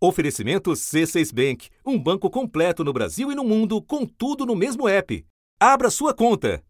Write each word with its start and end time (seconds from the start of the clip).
Oferecimento 0.00 0.70
C6 0.70 1.34
Bank, 1.34 1.68
um 1.84 1.98
banco 1.98 2.30
completo 2.30 2.84
no 2.84 2.92
Brasil 2.92 3.32
e 3.32 3.34
no 3.34 3.42
mundo, 3.42 3.82
com 3.82 4.06
tudo 4.06 4.46
no 4.46 4.54
mesmo 4.54 4.88
app. 4.88 5.24
Abra 5.58 5.90
sua 5.90 6.14
conta. 6.14 6.62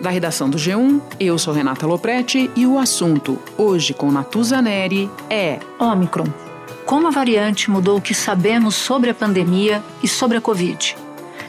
Da 0.00 0.10
redação 0.10 0.50
do 0.50 0.58
G1, 0.58 1.00
eu 1.20 1.38
sou 1.38 1.54
Renata 1.54 1.86
Loprete 1.86 2.50
e 2.56 2.66
o 2.66 2.76
assunto, 2.76 3.38
hoje 3.56 3.94
com 3.94 4.10
Natuza 4.10 4.60
Neri, 4.60 5.08
é 5.28 5.60
Omicron. 5.78 6.26
Como 6.84 7.06
a 7.06 7.10
variante 7.10 7.70
mudou 7.70 7.98
o 7.98 8.02
que 8.02 8.14
sabemos 8.14 8.74
sobre 8.74 9.10
a 9.10 9.14
pandemia 9.14 9.80
e 10.02 10.08
sobre 10.08 10.38
a 10.38 10.40
Covid? 10.40 10.96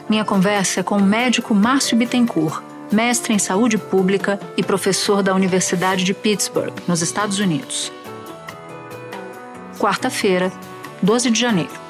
Minha 0.08 0.24
conversa 0.24 0.80
é 0.80 0.82
com 0.84 0.98
o 0.98 1.02
médico 1.02 1.52
Márcio 1.52 1.96
Bittencourt 1.96 2.62
mestre 2.92 3.32
em 3.32 3.38
saúde 3.38 3.78
pública 3.78 4.38
e 4.56 4.62
professor 4.62 5.22
da 5.22 5.34
Universidade 5.34 6.04
de 6.04 6.14
Pittsburgh, 6.14 6.74
nos 6.86 7.02
Estados 7.02 7.38
Unidos. 7.38 7.90
Quarta-feira, 9.78 10.52
12 11.02 11.30
de 11.30 11.40
janeiro. 11.40 11.82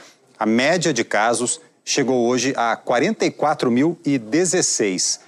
A 0.45 0.47
média 0.47 0.93
de 0.93 1.03
casos 1.03 1.59
chegou 1.83 2.27
hoje 2.27 2.53
a 2.55 2.77
44.016. 2.77 5.19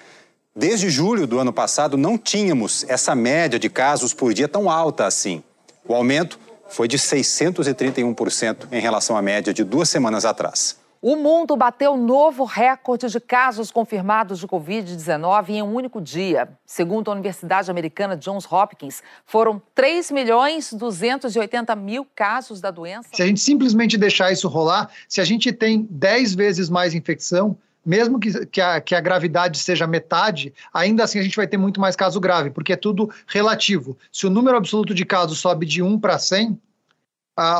Desde 0.56 0.92
julho 0.92 1.26
do 1.26 1.40
ano 1.40 1.52
passado, 1.52 1.98
não 1.98 2.20
tínhamos 2.20 2.86
essa 2.88 3.16
média 3.16 3.58
de 3.58 3.68
casos 3.68 4.14
por 4.14 4.32
dia 4.32 4.48
tão 4.48 4.70
alta 4.70 5.08
assim. 5.08 5.44
O 5.88 5.96
aumento 5.96 6.40
foi 6.70 6.88
de 6.88 7.00
631% 7.00 8.68
em 8.72 8.80
relação 8.80 9.18
à 9.18 9.22
média 9.24 9.52
de 9.52 9.64
duas 9.64 9.90
semanas 9.90 10.24
atrás. 10.24 10.78
O 11.10 11.16
mundo 11.16 11.56
bateu 11.56 11.96
novo 11.96 12.44
recorde 12.44 13.08
de 13.08 13.18
casos 13.22 13.72
confirmados 13.72 14.40
de 14.40 14.46
Covid-19 14.46 15.50
em 15.52 15.64
um 15.64 15.74
único 15.74 16.02
dia. 16.02 16.50
Segundo 16.66 17.10
a 17.10 17.14
Universidade 17.14 17.72
Americana 17.72 18.18
Johns 18.18 18.46
Hopkins, 18.52 19.02
foram 19.26 19.62
3 19.74 20.12
milhões 20.12 20.74
280 20.74 21.74
mil 21.78 22.06
casos 22.14 22.60
da 22.60 22.72
doença. 22.72 23.08
Se 23.14 23.24
a 23.24 23.26
gente 23.26 23.40
simplesmente 23.40 23.98
deixar 23.98 24.34
isso 24.34 24.50
rolar, 24.50 24.90
se 25.08 25.22
a 25.22 25.24
gente 25.24 25.54
tem 25.54 25.88
10 25.90 26.36
vezes 26.36 26.70
mais 26.70 26.94
infecção, 26.94 27.58
mesmo 27.86 28.20
que, 28.20 28.46
que, 28.48 28.60
a, 28.60 28.82
que 28.82 28.94
a 28.94 29.00
gravidade 29.00 29.60
seja 29.60 29.88
metade, 29.88 30.54
ainda 30.74 31.06
assim 31.06 31.20
a 31.20 31.24
gente 31.24 31.38
vai 31.38 31.48
ter 31.48 31.56
muito 31.56 31.80
mais 31.80 31.96
caso 31.96 32.20
grave, 32.20 32.50
porque 32.50 32.74
é 32.74 32.76
tudo 32.76 33.10
relativo. 33.28 33.98
Se 34.12 34.28
o 34.28 34.30
número 34.30 34.58
absoluto 34.58 34.94
de 34.94 35.06
casos 35.06 35.40
sobe 35.40 35.66
de 35.66 35.82
1 35.82 36.02
para 36.02 36.20
100, 36.20 36.60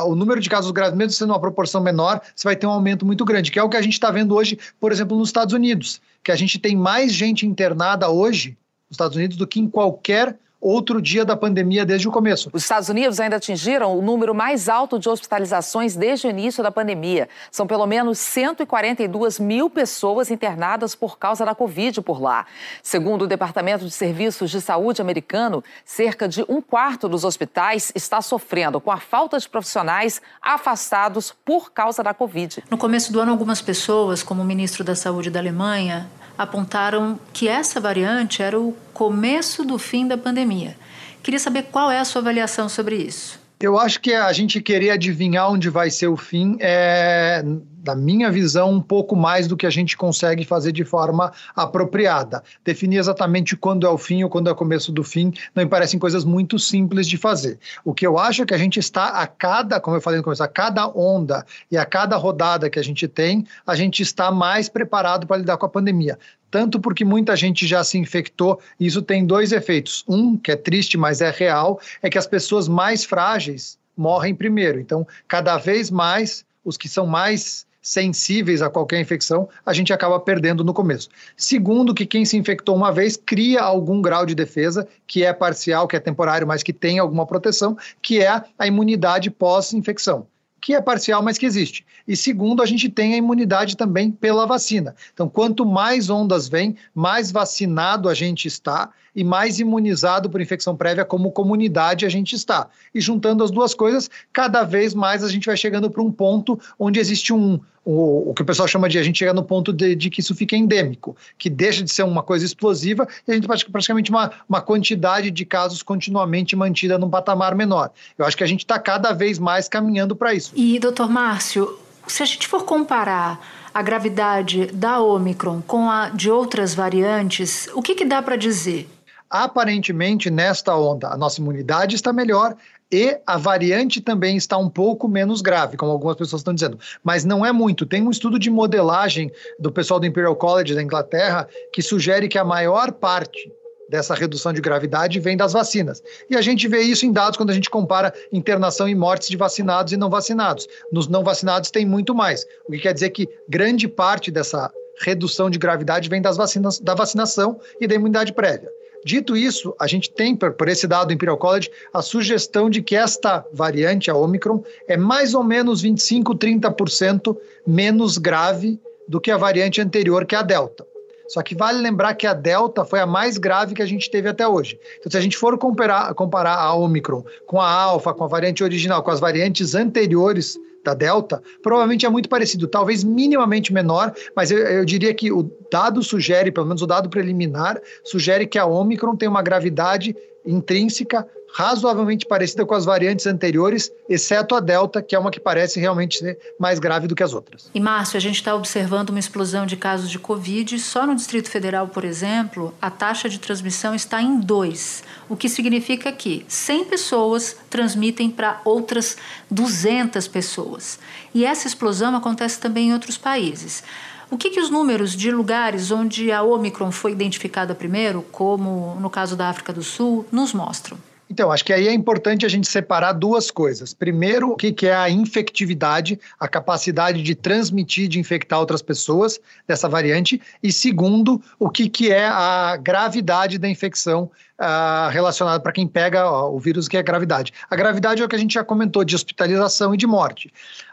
o 0.06 0.14
número 0.14 0.40
de 0.40 0.48
casos 0.50 0.70
graves, 0.72 0.96
mesmo 0.96 1.12
sendo 1.12 1.32
uma 1.32 1.40
proporção 1.40 1.80
menor, 1.80 2.20
você 2.34 2.48
vai 2.48 2.56
ter 2.56 2.66
um 2.66 2.70
aumento 2.70 3.06
muito 3.06 3.24
grande, 3.24 3.50
que 3.50 3.58
é 3.58 3.62
o 3.62 3.68
que 3.68 3.76
a 3.76 3.82
gente 3.82 3.92
está 3.92 4.10
vendo 4.10 4.34
hoje, 4.34 4.58
por 4.80 4.90
exemplo, 4.90 5.16
nos 5.16 5.28
Estados 5.28 5.54
Unidos, 5.54 6.00
que 6.22 6.32
a 6.32 6.36
gente 6.36 6.58
tem 6.58 6.76
mais 6.76 7.12
gente 7.12 7.46
internada 7.46 8.08
hoje 8.10 8.56
nos 8.90 8.94
Estados 8.94 9.16
Unidos 9.16 9.36
do 9.36 9.46
que 9.46 9.60
em 9.60 9.68
qualquer 9.68 10.36
outro 10.60 11.00
dia 11.00 11.24
da 11.24 11.36
pandemia 11.36 11.84
desde 11.86 12.08
o 12.08 12.10
começo. 12.10 12.50
Os 12.52 12.62
Estados 12.62 12.88
Unidos 12.88 13.20
ainda 13.20 13.36
atingiram 13.36 13.96
o 13.96 14.02
número 14.02 14.34
mais 14.34 14.68
alto 14.68 14.98
de 14.98 15.08
hospitalizações 15.08 15.94
desde 15.94 16.26
o 16.26 16.30
início 16.30 16.62
da 16.62 16.70
pandemia. 16.70 17.28
São 17.50 17.66
pelo 17.66 17.86
menos 17.86 18.18
142 18.18 19.38
mil 19.38 19.70
pessoas 19.70 20.30
internadas 20.30 20.94
por 20.94 21.18
causa 21.18 21.44
da 21.44 21.54
Covid 21.54 22.02
por 22.02 22.20
lá. 22.20 22.46
Segundo 22.82 23.22
o 23.22 23.26
Departamento 23.26 23.84
de 23.84 23.90
Serviços 23.90 24.50
de 24.50 24.60
Saúde 24.60 25.00
americano, 25.00 25.62
cerca 25.84 26.28
de 26.28 26.44
um 26.48 26.60
quarto 26.60 27.08
dos 27.08 27.24
hospitais 27.24 27.92
está 27.94 28.20
sofrendo 28.20 28.80
com 28.80 28.90
a 28.90 28.98
falta 28.98 29.38
de 29.38 29.48
profissionais 29.48 30.20
afastados 30.42 31.32
por 31.44 31.72
causa 31.72 32.02
da 32.02 32.12
Covid. 32.12 32.64
No 32.70 32.78
começo 32.78 33.12
do 33.12 33.20
ano, 33.20 33.30
algumas 33.30 33.62
pessoas, 33.62 34.22
como 34.22 34.42
o 34.42 34.44
ministro 34.44 34.82
da 34.82 34.94
Saúde 34.94 35.30
da 35.30 35.38
Alemanha, 35.38 36.08
apontaram 36.38 37.18
que 37.32 37.48
essa 37.48 37.80
variante 37.80 38.42
era 38.42 38.58
o 38.58 38.74
começo 38.94 39.64
do 39.64 39.76
fim 39.76 40.06
da 40.06 40.16
pandemia. 40.16 40.76
Queria 41.22 41.40
saber 41.40 41.64
qual 41.64 41.90
é 41.90 41.98
a 41.98 42.04
sua 42.04 42.22
avaliação 42.22 42.68
sobre 42.68 42.96
isso. 42.96 43.40
Eu 43.60 43.76
acho 43.76 44.00
que 44.00 44.14
a 44.14 44.32
gente 44.32 44.62
querer 44.62 44.90
adivinhar 44.90 45.50
onde 45.50 45.68
vai 45.68 45.90
ser 45.90 46.06
o 46.06 46.16
fim 46.16 46.56
é, 46.60 47.42
da 47.88 47.96
minha 47.96 48.30
visão, 48.30 48.70
um 48.70 48.82
pouco 48.82 49.16
mais 49.16 49.48
do 49.48 49.56
que 49.56 49.66
a 49.66 49.70
gente 49.70 49.96
consegue 49.96 50.44
fazer 50.44 50.72
de 50.72 50.84
forma 50.84 51.32
apropriada. 51.56 52.42
Definir 52.62 52.98
exatamente 52.98 53.56
quando 53.56 53.86
é 53.86 53.88
o 53.88 53.96
fim 53.96 54.22
ou 54.22 54.28
quando 54.28 54.50
é 54.50 54.52
o 54.52 54.54
começo 54.54 54.92
do 54.92 55.02
fim 55.02 55.32
não 55.54 55.64
me 55.64 55.70
parecem 55.70 55.98
coisas 55.98 56.22
muito 56.22 56.58
simples 56.58 57.08
de 57.08 57.16
fazer. 57.16 57.58
O 57.82 57.94
que 57.94 58.06
eu 58.06 58.18
acho 58.18 58.42
é 58.42 58.46
que 58.46 58.52
a 58.52 58.58
gente 58.58 58.78
está 58.78 59.06
a 59.22 59.26
cada, 59.26 59.80
como 59.80 59.96
eu 59.96 60.02
falei 60.02 60.18
no 60.18 60.22
começo, 60.22 60.42
a 60.42 60.48
cada 60.48 60.86
onda 60.86 61.46
e 61.70 61.78
a 61.78 61.86
cada 61.86 62.14
rodada 62.16 62.68
que 62.68 62.78
a 62.78 62.84
gente 62.84 63.08
tem, 63.08 63.46
a 63.66 63.74
gente 63.74 64.02
está 64.02 64.30
mais 64.30 64.68
preparado 64.68 65.26
para 65.26 65.38
lidar 65.38 65.56
com 65.56 65.64
a 65.64 65.70
pandemia 65.70 66.18
tanto 66.50 66.80
porque 66.80 67.04
muita 67.04 67.36
gente 67.36 67.66
já 67.66 67.84
se 67.84 67.98
infectou, 67.98 68.58
e 68.80 68.86
isso 68.86 69.02
tem 69.02 69.26
dois 69.26 69.52
efeitos. 69.52 70.02
Um, 70.08 70.34
que 70.34 70.50
é 70.50 70.56
triste, 70.56 70.96
mas 70.96 71.20
é 71.20 71.30
real, 71.30 71.78
é 72.00 72.08
que 72.08 72.16
as 72.16 72.26
pessoas 72.26 72.66
mais 72.66 73.04
frágeis 73.04 73.78
morrem 73.94 74.34
primeiro. 74.34 74.80
Então, 74.80 75.06
cada 75.26 75.58
vez 75.58 75.90
mais, 75.90 76.46
os 76.64 76.76
que 76.76 76.88
são 76.88 77.06
mais 77.06 77.66
sensíveis 77.88 78.60
a 78.60 78.68
qualquer 78.68 79.00
infecção, 79.00 79.48
a 79.64 79.72
gente 79.72 79.92
acaba 79.92 80.20
perdendo 80.20 80.62
no 80.62 80.74
começo. 80.74 81.08
Segundo, 81.36 81.94
que 81.94 82.04
quem 82.04 82.24
se 82.24 82.36
infectou 82.36 82.76
uma 82.76 82.92
vez 82.92 83.16
cria 83.16 83.62
algum 83.62 84.02
grau 84.02 84.26
de 84.26 84.34
defesa, 84.34 84.86
que 85.06 85.24
é 85.24 85.32
parcial, 85.32 85.88
que 85.88 85.96
é 85.96 86.00
temporário, 86.00 86.46
mas 86.46 86.62
que 86.62 86.72
tem 86.72 86.98
alguma 86.98 87.26
proteção, 87.26 87.76
que 88.02 88.20
é 88.20 88.42
a 88.58 88.66
imunidade 88.66 89.30
pós-infecção 89.30 90.26
que 90.60 90.74
é 90.74 90.80
parcial, 90.80 91.22
mas 91.22 91.38
que 91.38 91.46
existe. 91.46 91.86
E 92.06 92.16
segundo, 92.16 92.60
a 92.60 92.66
gente 92.66 92.88
tem 92.88 93.14
a 93.14 93.16
imunidade 93.16 93.76
também 93.76 94.10
pela 94.10 94.44
vacina. 94.44 94.94
Então, 95.14 95.28
quanto 95.28 95.64
mais 95.64 96.10
ondas 96.10 96.48
vêm, 96.48 96.76
mais 96.92 97.30
vacinado 97.30 98.08
a 98.08 98.12
gente 98.12 98.48
está 98.48 98.90
e 99.14 99.24
mais 99.24 99.58
imunizado 99.58 100.30
por 100.30 100.40
infecção 100.40 100.76
prévia 100.76 101.04
como 101.04 101.32
comunidade 101.32 102.06
a 102.06 102.08
gente 102.08 102.34
está. 102.34 102.68
E 102.94 103.00
juntando 103.00 103.42
as 103.42 103.50
duas 103.50 103.74
coisas, 103.74 104.10
cada 104.32 104.64
vez 104.64 104.94
mais 104.94 105.22
a 105.24 105.28
gente 105.28 105.46
vai 105.46 105.56
chegando 105.56 105.90
para 105.90 106.02
um 106.02 106.10
ponto 106.10 106.58
onde 106.78 107.00
existe 107.00 107.32
um, 107.32 107.60
o, 107.84 108.30
o, 108.30 108.34
que 108.34 108.42
o 108.42 108.44
pessoal 108.44 108.68
chama 108.68 108.88
de 108.88 108.98
a 108.98 109.02
gente 109.02 109.18
chega 109.18 109.32
no 109.32 109.42
ponto 109.42 109.72
de, 109.72 109.94
de, 109.94 110.10
que 110.10 110.20
isso 110.20 110.34
fica 110.34 110.54
endêmico, 110.54 111.16
que 111.38 111.48
deixa 111.48 111.82
de 111.82 111.90
ser 111.90 112.02
uma 112.02 112.22
coisa 112.22 112.44
explosiva 112.44 113.08
e 113.26 113.32
a 113.32 113.34
gente 113.34 113.46
praticamente 113.46 114.10
uma, 114.10 114.30
uma 114.46 114.60
quantidade 114.60 115.30
de 115.30 115.44
casos 115.44 115.82
continuamente 115.82 116.54
mantida 116.54 116.98
num 116.98 117.08
patamar 117.08 117.54
menor. 117.54 117.90
Eu 118.18 118.26
acho 118.26 118.36
que 118.36 118.44
a 118.44 118.46
gente 118.46 118.60
está 118.60 118.78
cada 118.78 119.12
vez 119.12 119.38
mais 119.38 119.68
caminhando 119.68 120.14
para 120.14 120.34
isso. 120.34 120.52
E, 120.54 120.78
doutor 120.78 121.08
Márcio, 121.08 121.78
se 122.06 122.22
a 122.22 122.26
gente 122.26 122.46
for 122.46 122.64
comparar 122.64 123.40
a 123.72 123.82
gravidade 123.82 124.66
da 124.66 125.00
Omicron 125.00 125.62
com 125.62 125.88
a 125.88 126.10
de 126.10 126.30
outras 126.30 126.74
variantes, 126.74 127.68
o 127.74 127.80
que, 127.80 127.94
que 127.94 128.04
dá 128.04 128.20
para 128.20 128.36
dizer? 128.36 128.88
Aparentemente, 129.30 130.30
nesta 130.30 130.76
onda, 130.76 131.08
a 131.08 131.16
nossa 131.16 131.40
imunidade 131.40 131.94
está 131.94 132.12
melhor, 132.12 132.56
e 132.90 133.18
a 133.26 133.36
variante 133.36 134.00
também 134.00 134.36
está 134.36 134.56
um 134.56 134.70
pouco 134.70 135.06
menos 135.06 135.42
grave, 135.42 135.76
como 135.76 135.92
algumas 135.92 136.16
pessoas 136.16 136.40
estão 136.40 136.54
dizendo, 136.54 136.78
mas 137.04 137.24
não 137.24 137.44
é 137.44 137.52
muito. 137.52 137.84
Tem 137.84 138.02
um 138.02 138.10
estudo 138.10 138.38
de 138.38 138.48
modelagem 138.48 139.30
do 139.58 139.70
pessoal 139.70 140.00
do 140.00 140.06
Imperial 140.06 140.34
College 140.34 140.74
da 140.74 140.82
Inglaterra 140.82 141.46
que 141.72 141.82
sugere 141.82 142.28
que 142.28 142.38
a 142.38 142.44
maior 142.44 142.92
parte 142.92 143.52
dessa 143.90 144.14
redução 144.14 144.52
de 144.52 144.60
gravidade 144.60 145.20
vem 145.20 145.36
das 145.36 145.52
vacinas. 145.52 146.02
E 146.30 146.36
a 146.36 146.42
gente 146.42 146.68
vê 146.68 146.80
isso 146.80 147.06
em 147.06 147.12
dados 147.12 147.36
quando 147.36 147.50
a 147.50 147.54
gente 147.54 147.70
compara 147.70 148.12
internação 148.32 148.88
e 148.88 148.94
mortes 148.94 149.28
de 149.28 149.36
vacinados 149.36 149.92
e 149.92 149.96
não 149.96 150.10
vacinados. 150.10 150.66
Nos 150.92 151.08
não 151.08 151.22
vacinados 151.22 151.70
tem 151.70 151.86
muito 151.86 152.14
mais, 152.14 152.44
o 152.66 152.72
que 152.72 152.78
quer 152.78 152.94
dizer 152.94 153.10
que 153.10 153.28
grande 153.48 153.88
parte 153.88 154.30
dessa 154.30 154.70
redução 155.00 155.48
de 155.48 155.58
gravidade 155.58 156.08
vem 156.08 156.20
das 156.20 156.36
vacinas, 156.36 156.78
da 156.78 156.94
vacinação 156.94 157.60
e 157.80 157.86
da 157.86 157.94
imunidade 157.94 158.32
prévia. 158.32 158.70
Dito 159.08 159.34
isso, 159.34 159.74
a 159.80 159.86
gente 159.86 160.10
tem, 160.10 160.36
por 160.36 160.68
esse 160.68 160.86
dado 160.86 161.06
do 161.06 161.14
Imperial 161.14 161.38
College, 161.38 161.70
a 161.94 162.02
sugestão 162.02 162.68
de 162.68 162.82
que 162.82 162.94
esta 162.94 163.42
variante, 163.50 164.10
a 164.10 164.14
Omicron, 164.14 164.62
é 164.86 164.98
mais 164.98 165.32
ou 165.32 165.42
menos 165.42 165.80
25, 165.80 166.34
30% 166.34 167.34
menos 167.66 168.18
grave 168.18 168.78
do 169.08 169.18
que 169.18 169.30
a 169.30 169.38
variante 169.38 169.80
anterior, 169.80 170.26
que 170.26 170.34
é 170.34 170.38
a 170.38 170.42
Delta. 170.42 170.86
Só 171.26 171.40
que 171.40 171.54
vale 171.54 171.80
lembrar 171.80 172.16
que 172.16 172.26
a 172.26 172.34
Delta 172.34 172.84
foi 172.84 173.00
a 173.00 173.06
mais 173.06 173.38
grave 173.38 173.74
que 173.74 173.80
a 173.80 173.86
gente 173.86 174.10
teve 174.10 174.28
até 174.28 174.46
hoje. 174.46 174.78
Então, 174.98 175.10
se 175.10 175.16
a 175.16 175.22
gente 175.22 175.38
for 175.38 175.56
comparar, 175.56 176.12
comparar 176.12 176.56
a 176.56 176.74
Omicron 176.74 177.24
com 177.46 177.58
a 177.58 177.66
Alpha, 177.66 178.12
com 178.12 178.24
a 178.24 178.28
variante 178.28 178.62
original, 178.62 179.02
com 179.02 179.10
as 179.10 179.20
variantes 179.20 179.74
anteriores 179.74 180.58
da 180.84 180.94
Delta, 180.94 181.42
provavelmente 181.62 182.06
é 182.06 182.08
muito 182.08 182.28
parecido, 182.28 182.66
talvez 182.66 183.04
minimamente 183.04 183.72
menor, 183.72 184.12
mas 184.34 184.50
eu, 184.50 184.58
eu, 184.58 184.84
diria 184.84 185.12
que 185.12 185.30
o 185.30 185.50
dado 185.70 186.02
sugere, 186.02 186.50
pelo 186.50 186.66
menos 186.66 186.82
o 186.82 186.86
dado 186.86 187.10
preliminar, 187.10 187.80
sugere 188.04 188.46
que 188.46 188.58
a 188.58 188.66
Omicron 188.66 189.16
tem 189.16 189.28
uma 189.28 189.42
gravidade 189.42 190.16
intrínseca 190.46 191.26
razoavelmente 191.52 192.26
parecida 192.26 192.64
com 192.64 192.74
as 192.74 192.84
variantes 192.84 193.26
anteriores, 193.26 193.90
exceto 194.08 194.54
a 194.54 194.60
Delta, 194.60 195.02
que 195.02 195.14
é 195.14 195.18
uma 195.18 195.30
que 195.30 195.40
parece 195.40 195.80
realmente 195.80 196.18
ser 196.18 196.38
mais 196.58 196.78
grave 196.78 197.06
do 197.06 197.14
que 197.14 197.22
as 197.22 197.32
outras. 197.32 197.70
E 197.74 197.80
Márcio, 197.80 198.16
a 198.16 198.20
gente 198.20 198.36
está 198.36 198.54
observando 198.54 199.10
uma 199.10 199.18
explosão 199.18 199.66
de 199.66 199.76
casos 199.76 200.10
de 200.10 200.18
Covid. 200.18 200.78
Só 200.78 201.06
no 201.06 201.14
Distrito 201.14 201.50
Federal, 201.50 201.88
por 201.88 202.04
exemplo, 202.04 202.74
a 202.80 202.90
taxa 202.90 203.28
de 203.28 203.38
transmissão 203.38 203.94
está 203.94 204.20
em 204.20 204.38
2, 204.40 205.02
o 205.28 205.36
que 205.36 205.48
significa 205.48 206.12
que 206.12 206.44
100 206.48 206.84
pessoas 206.84 207.56
transmitem 207.70 208.30
para 208.30 208.60
outras 208.64 209.16
200 209.50 210.28
pessoas. 210.28 210.98
E 211.34 211.44
essa 211.44 211.66
explosão 211.66 212.14
acontece 212.14 212.60
também 212.60 212.88
em 212.88 212.92
outros 212.92 213.16
países. 213.16 213.82
O 214.30 214.36
que, 214.36 214.50
que 214.50 214.60
os 214.60 214.68
números 214.68 215.12
de 215.12 215.30
lugares 215.30 215.90
onde 215.90 216.30
a 216.30 216.42
Omicron 216.42 216.92
foi 216.92 217.12
identificada 217.12 217.74
primeiro, 217.74 218.22
como 218.30 218.94
no 219.00 219.08
caso 219.08 219.34
da 219.34 219.48
África 219.48 219.72
do 219.72 219.82
Sul, 219.82 220.26
nos 220.30 220.52
mostram? 220.52 220.98
Então, 221.30 221.52
acho 221.52 221.64
que 221.64 221.72
aí 221.72 221.86
é 221.86 221.92
importante 221.92 222.46
a 222.46 222.48
gente 222.48 222.66
separar 222.66 223.12
duas 223.12 223.50
coisas. 223.50 223.92
Primeiro, 223.92 224.52
o 224.52 224.56
que 224.56 224.86
é 224.86 224.94
a 224.94 225.10
infectividade, 225.10 226.18
a 226.40 226.48
capacidade 226.48 227.22
de 227.22 227.34
transmitir, 227.34 228.08
de 228.08 228.18
infectar 228.18 228.58
outras 228.58 228.80
pessoas 228.80 229.38
dessa 229.66 229.88
variante. 229.88 230.40
E 230.62 230.72
segundo, 230.72 231.40
o 231.58 231.68
que 231.68 232.10
é 232.10 232.26
a 232.26 232.76
gravidade 232.76 233.58
da 233.58 233.68
infecção 233.68 234.30
uh, 234.58 235.10
relacionada 235.10 235.60
para 235.60 235.72
quem 235.72 235.86
pega 235.86 236.30
o 236.30 236.58
vírus, 236.58 236.88
que 236.88 236.96
é 236.96 237.00
a 237.00 237.02
gravidade. 237.02 237.52
A 237.70 237.76
gravidade 237.76 238.22
é 238.22 238.24
o 238.24 238.28
que 238.28 238.36
a 238.36 238.38
gente 238.38 238.54
já 238.54 238.64
comentou, 238.64 239.04
de 239.04 239.14
hospitalização 239.14 239.94
e 239.94 239.96
de 239.96 240.06
morte. 240.06 240.52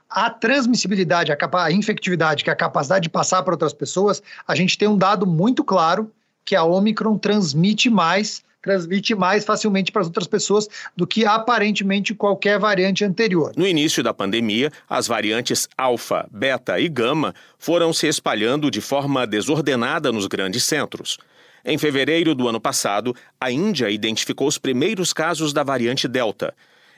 A 0.09 0.29
transmissibilidade, 0.29 1.31
a, 1.31 1.37
a 1.63 1.71
infectividade, 1.71 2.43
que 2.43 2.49
é 2.49 2.53
a 2.53 2.55
capacidade 2.57 3.03
de 3.03 3.09
passar 3.09 3.41
para 3.41 3.53
outras 3.53 3.73
pessoas, 3.73 4.21
a 4.47 4.53
gente 4.53 4.77
tem 4.77 4.87
um 4.87 4.97
dado 4.97 5.25
muito 5.25 5.63
claro 5.63 6.11
que 6.43 6.55
a 6.55 6.63
Omicron 6.63 7.17
transmite 7.17 7.89
mais 7.89 8.44
transmite 8.65 9.13
mais 9.13 9.45
facilmente 9.45 9.91
para 9.91 10.01
as 10.01 10.07
outras 10.07 10.25
pessoas 10.25 10.67
do 10.97 11.05
que 11.05 11.23
aparentemente 11.23 12.15
qualquer 12.15 12.57
variante 12.57 13.05
anterior. 13.05 13.53
No 13.55 13.67
início 13.67 14.01
da 14.01 14.11
pandemia, 14.11 14.71
as 14.89 15.05
variantes 15.05 15.69
alfa, 15.77 16.27
beta 16.31 16.79
e 16.79 16.89
gama 16.89 17.35
foram 17.59 17.93
se 17.93 18.07
espalhando 18.07 18.71
de 18.71 18.81
forma 18.81 19.27
desordenada 19.27 20.11
nos 20.11 20.25
grandes 20.25 20.63
centros. 20.63 21.19
Em 21.63 21.77
fevereiro 21.77 22.33
do 22.33 22.47
ano 22.47 22.59
passado, 22.59 23.15
a 23.39 23.51
Índia 23.51 23.91
identificou 23.91 24.47
os 24.47 24.57
primeiros 24.57 25.13
casos 25.13 25.53
da 25.53 25.63
variante 25.63 26.07
Delta. 26.07 26.51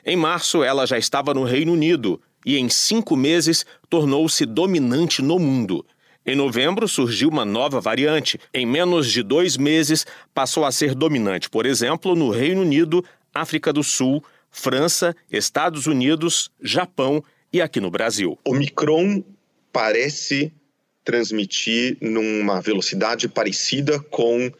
Em 0.04 0.16
março, 0.16 0.64
ela 0.64 0.86
já 0.86 0.96
estava 0.96 1.34
no 1.34 1.44
Reino 1.44 1.72
Unido 1.72 2.18
e, 2.46 2.56
em 2.56 2.68
cinco 2.70 3.14
meses, 3.14 3.66
tornou-se 3.90 4.46
dominante 4.46 5.20
no 5.20 5.38
mundo. 5.38 5.84
Em 6.28 6.36
novembro, 6.36 6.86
surgiu 6.86 7.30
uma 7.30 7.46
nova 7.46 7.80
variante. 7.80 8.38
Em 8.52 8.66
menos 8.66 9.10
de 9.10 9.22
dois 9.22 9.56
meses, 9.56 10.04
passou 10.34 10.66
a 10.66 10.70
ser 10.70 10.94
dominante, 10.94 11.48
por 11.48 11.64
exemplo, 11.64 12.14
no 12.14 12.28
Reino 12.28 12.60
Unido, 12.60 13.02
África 13.32 13.72
do 13.72 13.82
Sul, 13.82 14.22
França, 14.50 15.16
Estados 15.32 15.86
Unidos, 15.86 16.50
Japão 16.60 17.24
e 17.50 17.62
aqui 17.62 17.80
no 17.80 17.90
Brasil. 17.90 18.38
O 18.44 18.52
Micron 18.52 19.24
parece 19.72 20.52
transmitir 21.02 21.96
numa 21.98 22.60
velocidade 22.60 23.26
parecida 23.26 23.98
com 23.98 24.52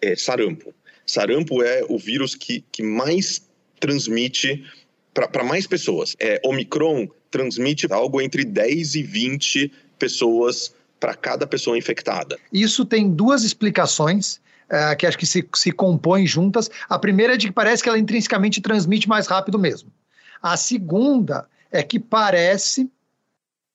é, 0.00 0.14
sarampo. 0.14 0.72
Sarampo 1.04 1.64
é 1.64 1.84
o 1.88 1.98
vírus 1.98 2.36
que, 2.36 2.64
que 2.70 2.84
mais 2.84 3.42
transmite 3.80 4.64
para 5.12 5.42
mais 5.42 5.66
pessoas. 5.66 6.14
É, 6.20 6.40
Omicron 6.44 7.08
transmite 7.28 7.92
algo 7.92 8.20
entre 8.20 8.44
10 8.44 8.94
e 8.94 9.02
20 9.02 9.72
pessoas 9.98 10.77
para 10.98 11.14
cada 11.14 11.46
pessoa 11.46 11.78
infectada. 11.78 12.38
Isso 12.52 12.84
tem 12.84 13.10
duas 13.10 13.44
explicações. 13.44 14.40
Uh, 14.68 14.94
que 14.98 15.06
acho 15.06 15.16
que 15.16 15.24
se, 15.24 15.48
se 15.54 15.72
compõem 15.72 16.26
juntas. 16.26 16.70
A 16.90 16.98
primeira 16.98 17.32
é 17.32 17.36
de 17.38 17.46
que 17.46 17.52
parece 17.54 17.82
que 17.82 17.88
ela 17.88 17.98
intrinsecamente 17.98 18.60
transmite 18.60 19.08
mais 19.08 19.26
rápido 19.26 19.58
mesmo. 19.58 19.90
A 20.42 20.58
segunda 20.58 21.48
é 21.72 21.82
que 21.82 21.98
parece 21.98 22.86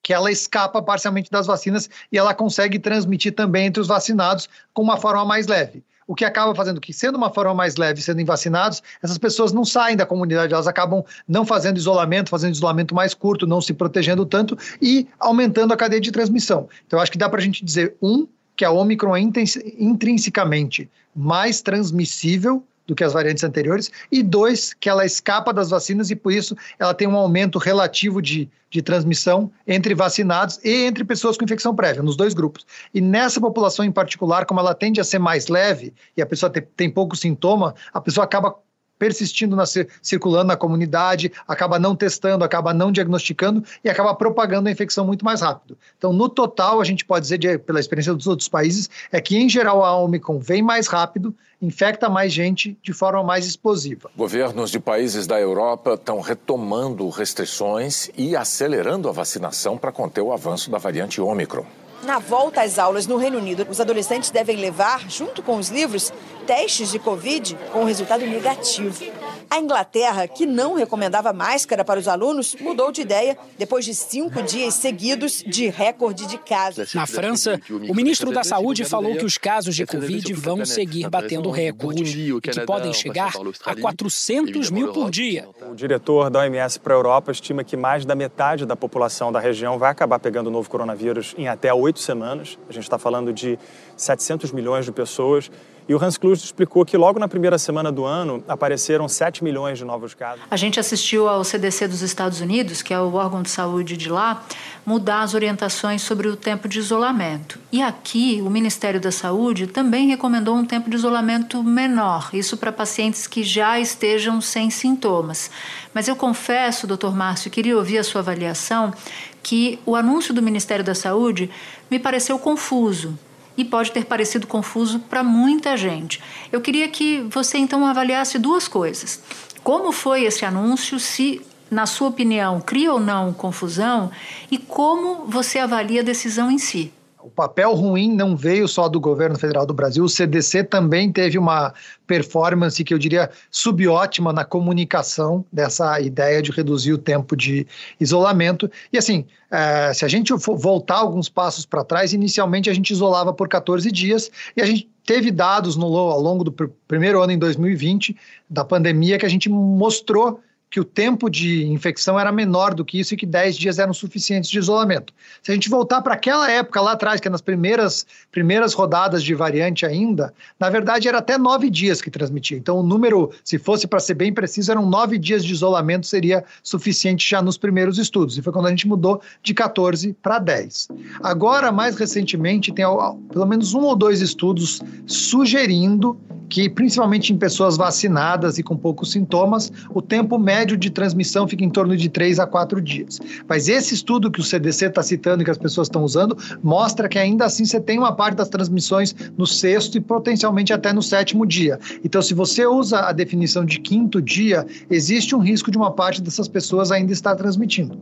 que 0.03 0.13
ela 0.13 0.31
escapa 0.31 0.83
parcialmente 0.83 1.31
das 1.31 1.47
vacinas 1.47 1.89
e 2.11 2.17
ela 2.19 2.35
consegue 2.35 2.77
transmitir 2.77 3.33
também 3.33 3.65
entre 3.65 3.81
os 3.81 3.87
vacinados 3.87 4.47
com 4.71 4.83
uma 4.83 4.97
forma 4.97 5.25
mais 5.25 5.47
leve 5.47 5.83
o 6.07 6.15
que 6.15 6.25
acaba 6.25 6.53
fazendo 6.55 6.81
que, 6.81 6.93
sendo 6.93 7.17
uma 7.17 7.29
forma 7.29 7.53
mais 7.53 7.75
leve, 7.75 8.01
sendo 8.01 8.23
vacinados, 8.25 8.81
essas 9.01 9.17
pessoas 9.17 9.51
não 9.51 9.65
saem 9.65 9.95
da 9.95 10.05
comunidade, 10.05 10.53
elas 10.53 10.67
acabam 10.67 11.03
não 11.27 11.45
fazendo 11.45 11.77
isolamento, 11.77 12.29
fazendo 12.29 12.53
isolamento 12.53 12.93
mais 12.93 13.13
curto, 13.13 13.47
não 13.47 13.61
se 13.61 13.73
protegendo 13.73 14.25
tanto 14.25 14.57
e 14.81 15.07
aumentando 15.19 15.73
a 15.73 15.77
cadeia 15.77 16.01
de 16.01 16.11
transmissão. 16.11 16.67
Então, 16.85 16.99
acho 16.99 17.11
que 17.11 17.17
dá 17.17 17.27
para 17.27 17.39
a 17.39 17.43
gente 17.43 17.63
dizer, 17.63 17.95
um, 18.01 18.27
que 18.55 18.63
a 18.63 18.71
Omicron 18.71 19.15
é 19.15 19.21
intrinsecamente 19.21 20.89
mais 21.15 21.61
transmissível 21.61 22.63
do 22.85 22.95
que 22.95 23.03
as 23.03 23.13
variantes 23.13 23.43
anteriores, 23.43 23.91
e 24.11 24.21
dois, 24.21 24.73
que 24.73 24.89
ela 24.89 25.05
escapa 25.05 25.53
das 25.53 25.69
vacinas 25.69 26.11
e 26.11 26.15
por 26.15 26.31
isso 26.31 26.55
ela 26.77 26.93
tem 26.93 27.07
um 27.07 27.15
aumento 27.15 27.57
relativo 27.57 28.21
de, 28.21 28.49
de 28.69 28.81
transmissão 28.81 29.51
entre 29.67 29.93
vacinados 29.93 30.59
e 30.63 30.85
entre 30.85 31.03
pessoas 31.03 31.37
com 31.37 31.45
infecção 31.45 31.75
prévia, 31.75 32.03
nos 32.03 32.15
dois 32.15 32.33
grupos. 32.33 32.65
E 32.93 32.99
nessa 32.99 33.39
população 33.39 33.85
em 33.85 33.91
particular, 33.91 34.45
como 34.45 34.59
ela 34.59 34.73
tende 34.73 34.99
a 34.99 35.03
ser 35.03 35.19
mais 35.19 35.47
leve 35.47 35.93
e 36.17 36.21
a 36.21 36.25
pessoa 36.25 36.49
tem, 36.49 36.63
tem 36.75 36.89
pouco 36.89 37.15
sintoma, 37.15 37.73
a 37.93 38.01
pessoa 38.01 38.25
acaba 38.25 38.55
persistindo, 39.03 39.53
na, 39.53 39.65
circulando 40.01 40.45
na 40.45 40.55
comunidade, 40.55 41.29
acaba 41.45 41.77
não 41.77 41.93
testando, 41.93 42.45
acaba 42.45 42.73
não 42.73 42.89
diagnosticando 42.89 43.61
e 43.83 43.89
acaba 43.89 44.15
propagando 44.15 44.69
a 44.69 44.71
infecção 44.71 45.05
muito 45.05 45.25
mais 45.25 45.41
rápido. 45.41 45.77
Então, 45.97 46.13
no 46.13 46.29
total, 46.29 46.79
a 46.79 46.85
gente 46.85 47.03
pode 47.03 47.23
dizer, 47.23 47.37
de, 47.37 47.57
pela 47.57 47.81
experiência 47.81 48.13
dos 48.13 48.27
outros 48.27 48.47
países, 48.47 48.89
é 49.11 49.19
que, 49.19 49.35
em 49.35 49.49
geral, 49.49 49.83
a 49.83 49.97
Omicron 49.97 50.39
vem 50.39 50.61
mais 50.61 50.87
rápido, 50.87 51.35
infecta 51.61 52.07
mais 52.07 52.31
gente 52.31 52.77
de 52.81 52.93
forma 52.93 53.21
mais 53.21 53.45
explosiva. 53.45 54.09
Governos 54.15 54.71
de 54.71 54.79
países 54.79 55.27
da 55.27 55.37
Europa 55.37 55.95
estão 55.95 56.21
retomando 56.21 57.09
restrições 57.09 58.09
e 58.17 58.37
acelerando 58.37 59.09
a 59.09 59.11
vacinação 59.11 59.77
para 59.77 59.91
conter 59.91 60.21
o 60.21 60.31
avanço 60.31 60.71
da 60.71 60.77
variante 60.77 61.19
Omicron. 61.19 61.65
Na 62.03 62.19
volta 62.19 62.61
às 62.61 62.77
aulas 62.77 63.07
no 63.07 63.15
Reino 63.15 63.37
Unido, 63.37 63.65
os 63.69 63.79
adolescentes 63.79 64.29
devem 64.29 64.57
levar, 64.57 65.09
junto 65.09 65.41
com 65.41 65.55
os 65.55 65.69
livros, 65.69 66.11
testes 66.45 66.91
de 66.91 66.99
Covid 66.99 67.57
com 67.71 67.85
resultado 67.85 68.25
negativo. 68.25 69.05
A 69.53 69.59
Inglaterra, 69.59 70.27
que 70.27 70.47
não 70.47 70.73
recomendava 70.73 71.31
máscara 71.31 71.85
para 71.85 71.99
os 71.99 72.07
alunos, 72.07 72.55
mudou 72.59 72.91
de 72.91 73.01
ideia 73.01 73.37
depois 73.55 73.85
de 73.85 73.93
cinco 73.93 74.41
dias 74.41 74.73
seguidos 74.73 75.43
de 75.45 75.67
recorde 75.69 76.25
de 76.25 76.39
casos. 76.39 76.91
Na 76.95 77.05
França, 77.05 77.61
o 77.87 77.93
ministro 77.93 78.31
da 78.31 78.43
Saúde 78.43 78.83
falou 78.83 79.15
que 79.15 79.23
os 79.23 79.37
casos 79.37 79.75
de 79.75 79.85
Covid 79.85 80.33
vão 80.33 80.65
seguir 80.65 81.07
batendo 81.07 81.51
recordes 81.51 82.15
e 82.15 82.41
que 82.41 82.61
podem 82.61 82.91
chegar 82.93 83.31
a 83.63 83.75
400 83.75 84.71
mil 84.71 84.91
por 84.91 85.11
dia. 85.11 85.47
O 85.69 85.75
diretor 85.75 86.31
da 86.31 86.39
OMS 86.39 86.79
para 86.79 86.95
a 86.95 86.97
Europa 86.97 87.31
estima 87.31 87.63
que 87.63 87.77
mais 87.77 88.05
da 88.05 88.15
metade 88.15 88.65
da 88.65 88.75
população 88.75 89.31
da 89.31 89.39
região 89.39 89.77
vai 89.77 89.91
acabar 89.91 90.17
pegando 90.17 90.47
o 90.47 90.51
novo 90.51 90.67
coronavírus 90.67 91.35
em 91.37 91.47
até 91.47 91.71
oito 91.71 91.99
semanas. 91.99 92.57
A 92.67 92.73
gente 92.73 92.85
está 92.85 92.97
falando 92.97 93.31
de 93.31 93.59
700 93.95 94.51
milhões 94.51 94.83
de 94.83 94.91
pessoas. 94.91 95.51
E 95.87 95.93
o 95.93 96.03
Hans 96.03 96.17
Kluge 96.17 96.43
explicou 96.43 96.85
que 96.85 96.95
logo 96.95 97.19
na 97.19 97.27
primeira 97.27 97.57
semana 97.57 97.91
do 97.91 98.05
ano 98.05 98.43
apareceram 98.47 99.07
7 99.07 99.43
milhões 99.43 99.77
de 99.77 99.85
novos 99.85 100.13
casos. 100.13 100.41
A 100.49 100.55
gente 100.55 100.79
assistiu 100.79 101.27
ao 101.27 101.43
CDC 101.43 101.87
dos 101.87 102.01
Estados 102.01 102.39
Unidos, 102.39 102.81
que 102.81 102.93
é 102.93 102.99
o 102.99 103.13
órgão 103.13 103.41
de 103.41 103.49
saúde 103.49 103.97
de 103.97 104.09
lá, 104.09 104.43
mudar 104.85 105.21
as 105.21 105.33
orientações 105.33 106.01
sobre 106.01 106.27
o 106.27 106.35
tempo 106.35 106.67
de 106.67 106.79
isolamento. 106.79 107.59
E 107.71 107.81
aqui, 107.81 108.41
o 108.45 108.49
Ministério 108.49 108.99
da 108.99 109.11
Saúde 109.11 109.67
também 109.67 110.07
recomendou 110.07 110.55
um 110.55 110.65
tempo 110.65 110.89
de 110.89 110.95
isolamento 110.95 111.61
menor, 111.63 112.29
isso 112.33 112.57
para 112.57 112.71
pacientes 112.71 113.27
que 113.27 113.43
já 113.43 113.79
estejam 113.79 114.39
sem 114.39 114.69
sintomas. 114.69 115.51
Mas 115.93 116.07
eu 116.07 116.15
confesso, 116.15 116.87
doutor 116.87 117.15
Márcio, 117.15 117.51
queria 117.51 117.77
ouvir 117.77 117.97
a 117.97 118.03
sua 118.03 118.21
avaliação, 118.21 118.93
que 119.41 119.79
o 119.85 119.95
anúncio 119.95 120.33
do 120.33 120.41
Ministério 120.41 120.83
da 120.83 120.95
Saúde 120.95 121.49
me 121.91 121.99
pareceu 121.99 122.39
confuso 122.39 123.17
e 123.57 123.63
pode 123.63 123.91
ter 123.91 124.05
parecido 124.05 124.47
confuso 124.47 124.99
para 124.99 125.23
muita 125.23 125.77
gente. 125.77 126.21
Eu 126.51 126.61
queria 126.61 126.87
que 126.87 127.21
você 127.29 127.57
então 127.57 127.85
avaliasse 127.85 128.39
duas 128.39 128.67
coisas. 128.67 129.21
Como 129.63 129.91
foi 129.91 130.23
esse 130.23 130.45
anúncio? 130.45 130.99
Se, 130.99 131.41
na 131.69 131.85
sua 131.85 132.09
opinião, 132.09 132.59
cria 132.59 132.91
ou 132.91 132.99
não 132.99 133.33
confusão? 133.33 134.11
E 134.51 134.57
como 134.57 135.25
você 135.25 135.59
avalia 135.59 136.01
a 136.01 136.03
decisão 136.03 136.51
em 136.51 136.57
si? 136.57 136.91
O 137.23 137.29
papel 137.29 137.73
ruim 137.73 138.13
não 138.13 138.35
veio 138.35 138.67
só 138.67 138.89
do 138.89 138.99
governo 138.99 139.37
federal 139.37 139.65
do 139.65 139.73
Brasil, 139.73 140.03
o 140.03 140.09
CDC 140.09 140.65
também 140.65 141.11
teve 141.11 141.37
uma 141.37 141.73
performance 142.05 142.83
que 142.83 142.93
eu 142.93 142.99
diria 142.99 143.29
subótima 143.49 144.33
na 144.33 144.43
comunicação 144.43 145.45
dessa 145.51 145.99
ideia 146.01 146.41
de 146.41 146.51
reduzir 146.51 146.91
o 146.91 146.97
tempo 146.97 147.35
de 147.35 147.65
isolamento. 147.99 148.69
E 148.91 148.97
assim, 148.97 149.25
é, 149.49 149.93
se 149.93 150.03
a 150.03 150.07
gente 150.07 150.33
voltar 150.33 150.97
alguns 150.97 151.29
passos 151.29 151.65
para 151.65 151.83
trás, 151.83 152.13
inicialmente 152.13 152.69
a 152.69 152.73
gente 152.73 152.91
isolava 152.91 153.33
por 153.33 153.47
14 153.47 153.89
dias 153.89 154.29
e 154.57 154.61
a 154.61 154.65
gente 154.65 154.89
teve 155.05 155.31
dados 155.31 155.77
no, 155.77 155.85
ao 155.85 156.19
longo 156.19 156.43
do 156.43 156.51
pr 156.51 156.65
primeiro 156.87 157.21
ano 157.21 157.31
em 157.31 157.37
2020 157.37 158.15
da 158.49 158.63
pandemia 158.63 159.17
que 159.17 159.25
a 159.25 159.29
gente 159.29 159.49
mostrou 159.49 160.39
que 160.73 160.79
o 160.79 160.83
tempo 160.83 161.29
de 161.29 161.67
infecção 161.67 162.19
era 162.19 162.31
menor 162.31 162.73
do 162.73 162.83
que 162.83 162.99
isso 162.99 163.13
e 163.13 163.17
que 163.17 163.27
10 163.27 163.55
dias 163.57 163.77
eram 163.77 163.93
suficientes 163.93 164.49
de 164.49 164.57
isolamento. 164.57 165.13
Se 165.43 165.51
a 165.51 165.53
gente 165.53 165.69
voltar 165.69 166.01
para 166.01 166.15
aquela 166.15 166.49
época 166.49 166.81
lá 166.81 166.93
atrás, 166.93 167.21
que 167.21 167.27
é 167.27 167.31
nas 167.31 167.41
primeiras, 167.41 168.07
primeiras 168.31 168.73
rodadas 168.73 169.23
de 169.23 169.35
variante 169.35 169.85
ainda, 169.85 170.33
na 170.59 170.71
verdade 170.71 171.07
era 171.07 171.19
até 171.19 171.37
9 171.37 171.69
dias 171.69 172.01
que 172.01 172.09
transmitia. 172.09 172.57
Então 172.57 172.79
o 172.79 172.81
número, 172.81 173.29
se 173.43 173.59
fosse 173.59 173.85
para 173.85 173.99
ser 173.99 174.15
bem 174.15 174.33
preciso, 174.33 174.71
eram 174.71 174.83
9 174.83 175.19
dias 175.19 175.45
de 175.45 175.53
isolamento, 175.53 176.07
seria 176.07 176.43
suficiente 176.63 177.29
já 177.29 177.39
nos 177.39 177.55
primeiros 177.55 177.99
estudos. 177.99 178.35
E 178.35 178.41
foi 178.41 178.51
quando 178.51 178.65
a 178.65 178.71
gente 178.71 178.87
mudou 178.87 179.21
de 179.43 179.53
14 179.53 180.13
para 180.23 180.39
10. 180.39 180.87
Agora, 181.21 181.71
mais 181.71 181.95
recentemente, 181.95 182.73
tem 182.73 182.83
pelo 183.31 183.45
menos 183.45 183.75
um 183.75 183.81
ou 183.81 183.95
dois 183.95 184.21
estudos 184.21 184.81
sugerindo 185.05 186.19
que, 186.49 186.69
principalmente 186.69 187.33
em 187.33 187.37
pessoas 187.37 187.77
vacinadas 187.77 188.57
e 188.57 188.63
com 188.63 188.75
poucos 188.75 189.11
sintomas, 189.11 189.71
o 189.93 190.01
tempo 190.01 190.37
médio 190.37 190.77
de 190.77 190.89
transmissão 190.89 191.47
fica 191.47 191.63
em 191.63 191.69
torno 191.69 191.95
de 191.95 192.09
3 192.09 192.39
a 192.39 192.47
4 192.47 192.81
dias. 192.81 193.19
Mas 193.47 193.67
esse 193.67 193.93
estudo 193.93 194.31
que 194.31 194.39
o 194.39 194.43
CDC 194.43 194.87
está 194.87 195.01
citando 195.01 195.41
e 195.41 195.45
que 195.45 195.51
as 195.51 195.57
pessoas 195.57 195.87
estão 195.87 196.03
usando 196.03 196.37
mostra 196.61 197.07
que 197.07 197.17
ainda 197.17 197.45
assim 197.45 197.65
você 197.65 197.79
tem 197.79 197.97
uma 197.97 198.13
parte 198.13 198.35
das 198.35 198.49
transmissões 198.49 199.15
no 199.37 199.47
sexto 199.47 199.97
e 199.97 200.01
potencialmente 200.01 200.73
até 200.73 200.93
no 200.93 201.01
sétimo 201.01 201.45
dia. 201.45 201.79
Então, 202.03 202.21
se 202.21 202.33
você 202.33 202.65
usa 202.65 202.99
a 202.99 203.11
definição 203.11 203.65
de 203.65 203.79
quinto 203.79 204.21
dia, 204.21 204.65
existe 204.89 205.35
um 205.35 205.39
risco 205.39 205.71
de 205.71 205.77
uma 205.77 205.91
parte 205.91 206.21
dessas 206.21 206.47
pessoas 206.47 206.91
ainda 206.91 207.11
estar 207.11 207.35
transmitindo. 207.35 207.97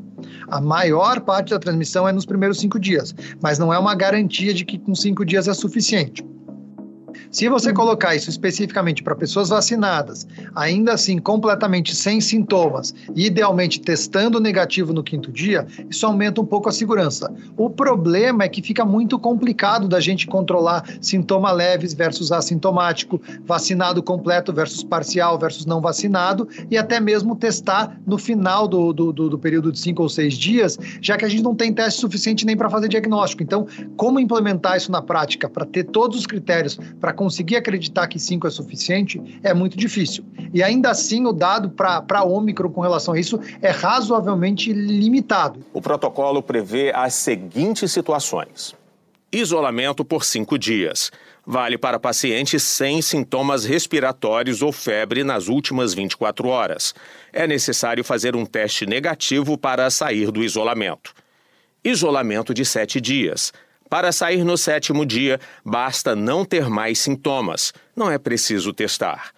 A 0.47 0.59
maior 0.59 1.21
parte 1.21 1.51
da 1.51 1.59
transmissão 1.59 2.07
é 2.07 2.11
nos 2.11 2.25
primeiros 2.25 2.59
cinco 2.59 2.79
dias, 2.79 3.15
mas 3.41 3.57
não 3.57 3.73
é 3.73 3.79
uma 3.79 3.95
garantia 3.95 4.53
de 4.53 4.65
que 4.65 4.77
com 4.77 4.93
cinco 4.93 5.25
dias 5.25 5.47
é 5.47 5.53
suficiente. 5.53 6.23
Se 7.29 7.47
você 7.47 7.71
colocar 7.73 8.15
isso 8.15 8.29
especificamente 8.29 9.03
para 9.03 9.15
pessoas 9.15 9.49
vacinadas, 9.49 10.27
ainda 10.55 10.93
assim 10.93 11.17
completamente 11.17 11.95
sem 11.95 12.19
sintomas, 12.19 12.93
e 13.15 13.25
idealmente 13.27 13.79
testando 13.79 14.39
negativo 14.39 14.93
no 14.93 15.03
quinto 15.03 15.31
dia, 15.31 15.65
isso 15.89 16.05
aumenta 16.05 16.41
um 16.41 16.45
pouco 16.45 16.69
a 16.69 16.71
segurança. 16.71 17.33
O 17.57 17.69
problema 17.69 18.43
é 18.43 18.49
que 18.49 18.61
fica 18.61 18.83
muito 18.85 19.19
complicado 19.19 19.87
da 19.87 19.99
gente 19.99 20.27
controlar 20.27 20.83
sintoma 21.01 21.51
leves 21.51 21.93
versus 21.93 22.31
assintomático, 22.31 23.21
vacinado 23.45 24.01
completo 24.01 24.53
versus 24.53 24.83
parcial 24.83 25.37
versus 25.37 25.65
não 25.65 25.81
vacinado, 25.81 26.47
e 26.69 26.77
até 26.77 26.99
mesmo 26.99 27.35
testar 27.35 27.99
no 28.05 28.17
final 28.17 28.67
do, 28.67 28.93
do, 28.93 29.11
do, 29.11 29.29
do 29.29 29.37
período 29.37 29.71
de 29.71 29.79
cinco 29.79 30.03
ou 30.03 30.09
seis 30.09 30.33
dias, 30.33 30.77
já 31.01 31.17
que 31.17 31.25
a 31.25 31.29
gente 31.29 31.43
não 31.43 31.55
tem 31.55 31.73
teste 31.73 31.99
suficiente 31.99 32.45
nem 32.45 32.55
para 32.55 32.69
fazer 32.69 32.87
diagnóstico. 32.87 33.43
Então, 33.43 33.67
como 33.95 34.19
implementar 34.19 34.77
isso 34.77 34.91
na 34.91 35.01
prática 35.01 35.49
para 35.49 35.65
ter 35.65 35.85
todos 35.85 36.19
os 36.19 36.25
critérios 36.25 36.79
para 36.99 37.10
conseguir 37.13 37.55
acreditar 37.55 38.07
que 38.07 38.19
5 38.19 38.47
é 38.47 38.49
suficiente 38.49 39.39
é 39.43 39.53
muito 39.53 39.77
difícil. 39.77 40.23
E 40.53 40.61
ainda 40.63 40.89
assim, 40.89 41.25
o 41.25 41.31
dado 41.31 41.69
para 41.69 42.23
Ômicron 42.23 42.69
com 42.69 42.81
relação 42.81 43.13
a 43.13 43.19
isso 43.19 43.39
é 43.61 43.69
razoavelmente 43.69 44.71
limitado. 44.71 45.63
O 45.73 45.81
protocolo 45.81 46.41
prevê 46.41 46.91
as 46.93 47.13
seguintes 47.13 47.91
situações: 47.91 48.75
isolamento 49.31 50.03
por 50.03 50.23
cinco 50.23 50.57
dias. 50.57 51.11
Vale 51.45 51.75
para 51.75 51.99
pacientes 51.99 52.61
sem 52.61 53.01
sintomas 53.01 53.65
respiratórios 53.65 54.61
ou 54.61 54.71
febre 54.71 55.23
nas 55.23 55.47
últimas 55.47 55.93
24 55.93 56.47
horas. 56.47 56.93
É 57.33 57.47
necessário 57.47 58.03
fazer 58.03 58.35
um 58.35 58.45
teste 58.45 58.85
negativo 58.85 59.57
para 59.57 59.89
sair 59.89 60.31
do 60.31 60.43
isolamento. 60.43 61.13
Isolamento 61.83 62.53
de 62.53 62.63
sete 62.63 63.01
dias. 63.01 63.51
Para 63.91 64.13
sair 64.13 64.45
no 64.45 64.57
sétimo 64.57 65.05
dia, 65.05 65.37
basta 65.65 66.15
não 66.15 66.45
ter 66.45 66.69
mais 66.69 66.97
sintomas, 66.97 67.73
não 67.93 68.09
é 68.09 68.17
preciso 68.17 68.71
testar. 68.71 69.33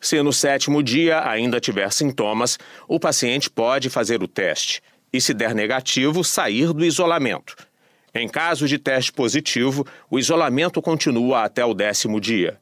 Se 0.00 0.22
no 0.22 0.32
sétimo 0.32 0.82
dia 0.82 1.28
ainda 1.28 1.60
tiver 1.60 1.92
sintomas, 1.92 2.58
o 2.88 2.98
paciente 2.98 3.50
pode 3.50 3.90
fazer 3.90 4.22
o 4.22 4.26
teste 4.26 4.80
e, 5.12 5.20
se 5.20 5.34
der 5.34 5.54
negativo, 5.54 6.24
sair 6.24 6.72
do 6.72 6.82
isolamento. 6.82 7.54
Em 8.14 8.26
caso 8.26 8.66
de 8.66 8.78
teste 8.78 9.12
positivo, 9.12 9.86
o 10.10 10.18
isolamento 10.18 10.80
continua 10.80 11.42
até 11.42 11.62
o 11.62 11.74
décimo 11.74 12.18
dia. 12.18 12.58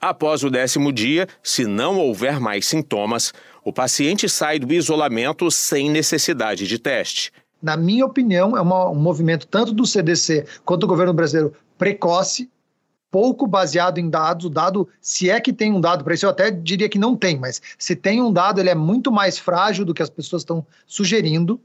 Após 0.00 0.42
o 0.42 0.50
décimo 0.50 0.92
dia, 0.92 1.28
se 1.40 1.66
não 1.66 2.00
houver 2.00 2.40
mais 2.40 2.66
sintomas, 2.66 3.32
o 3.62 3.72
paciente 3.72 4.28
sai 4.28 4.58
do 4.58 4.74
isolamento 4.74 5.52
sem 5.52 5.88
necessidade 5.88 6.66
de 6.66 6.80
teste 6.80 7.30
na 7.62 7.76
minha 7.76 8.06
opinião, 8.06 8.56
é 8.56 8.60
uma, 8.60 8.88
um 8.88 8.94
movimento 8.94 9.46
tanto 9.46 9.72
do 9.72 9.86
CDC 9.86 10.46
quanto 10.64 10.80
do 10.80 10.86
governo 10.86 11.12
brasileiro 11.12 11.52
precoce, 11.76 12.48
pouco 13.10 13.46
baseado 13.46 13.98
em 13.98 14.08
dados. 14.08 14.46
O 14.46 14.50
dado, 14.50 14.88
se 15.00 15.30
é 15.30 15.40
que 15.40 15.52
tem 15.52 15.72
um 15.72 15.80
dado 15.80 16.04
para 16.04 16.14
isso, 16.14 16.26
eu 16.26 16.30
até 16.30 16.50
diria 16.50 16.88
que 16.88 16.98
não 16.98 17.16
tem, 17.16 17.38
mas 17.38 17.60
se 17.78 17.96
tem 17.96 18.22
um 18.22 18.32
dado, 18.32 18.60
ele 18.60 18.70
é 18.70 18.74
muito 18.74 19.10
mais 19.10 19.38
frágil 19.38 19.84
do 19.84 19.94
que 19.94 20.02
as 20.02 20.10
pessoas 20.10 20.42
estão 20.42 20.64
sugerindo. 20.86 21.60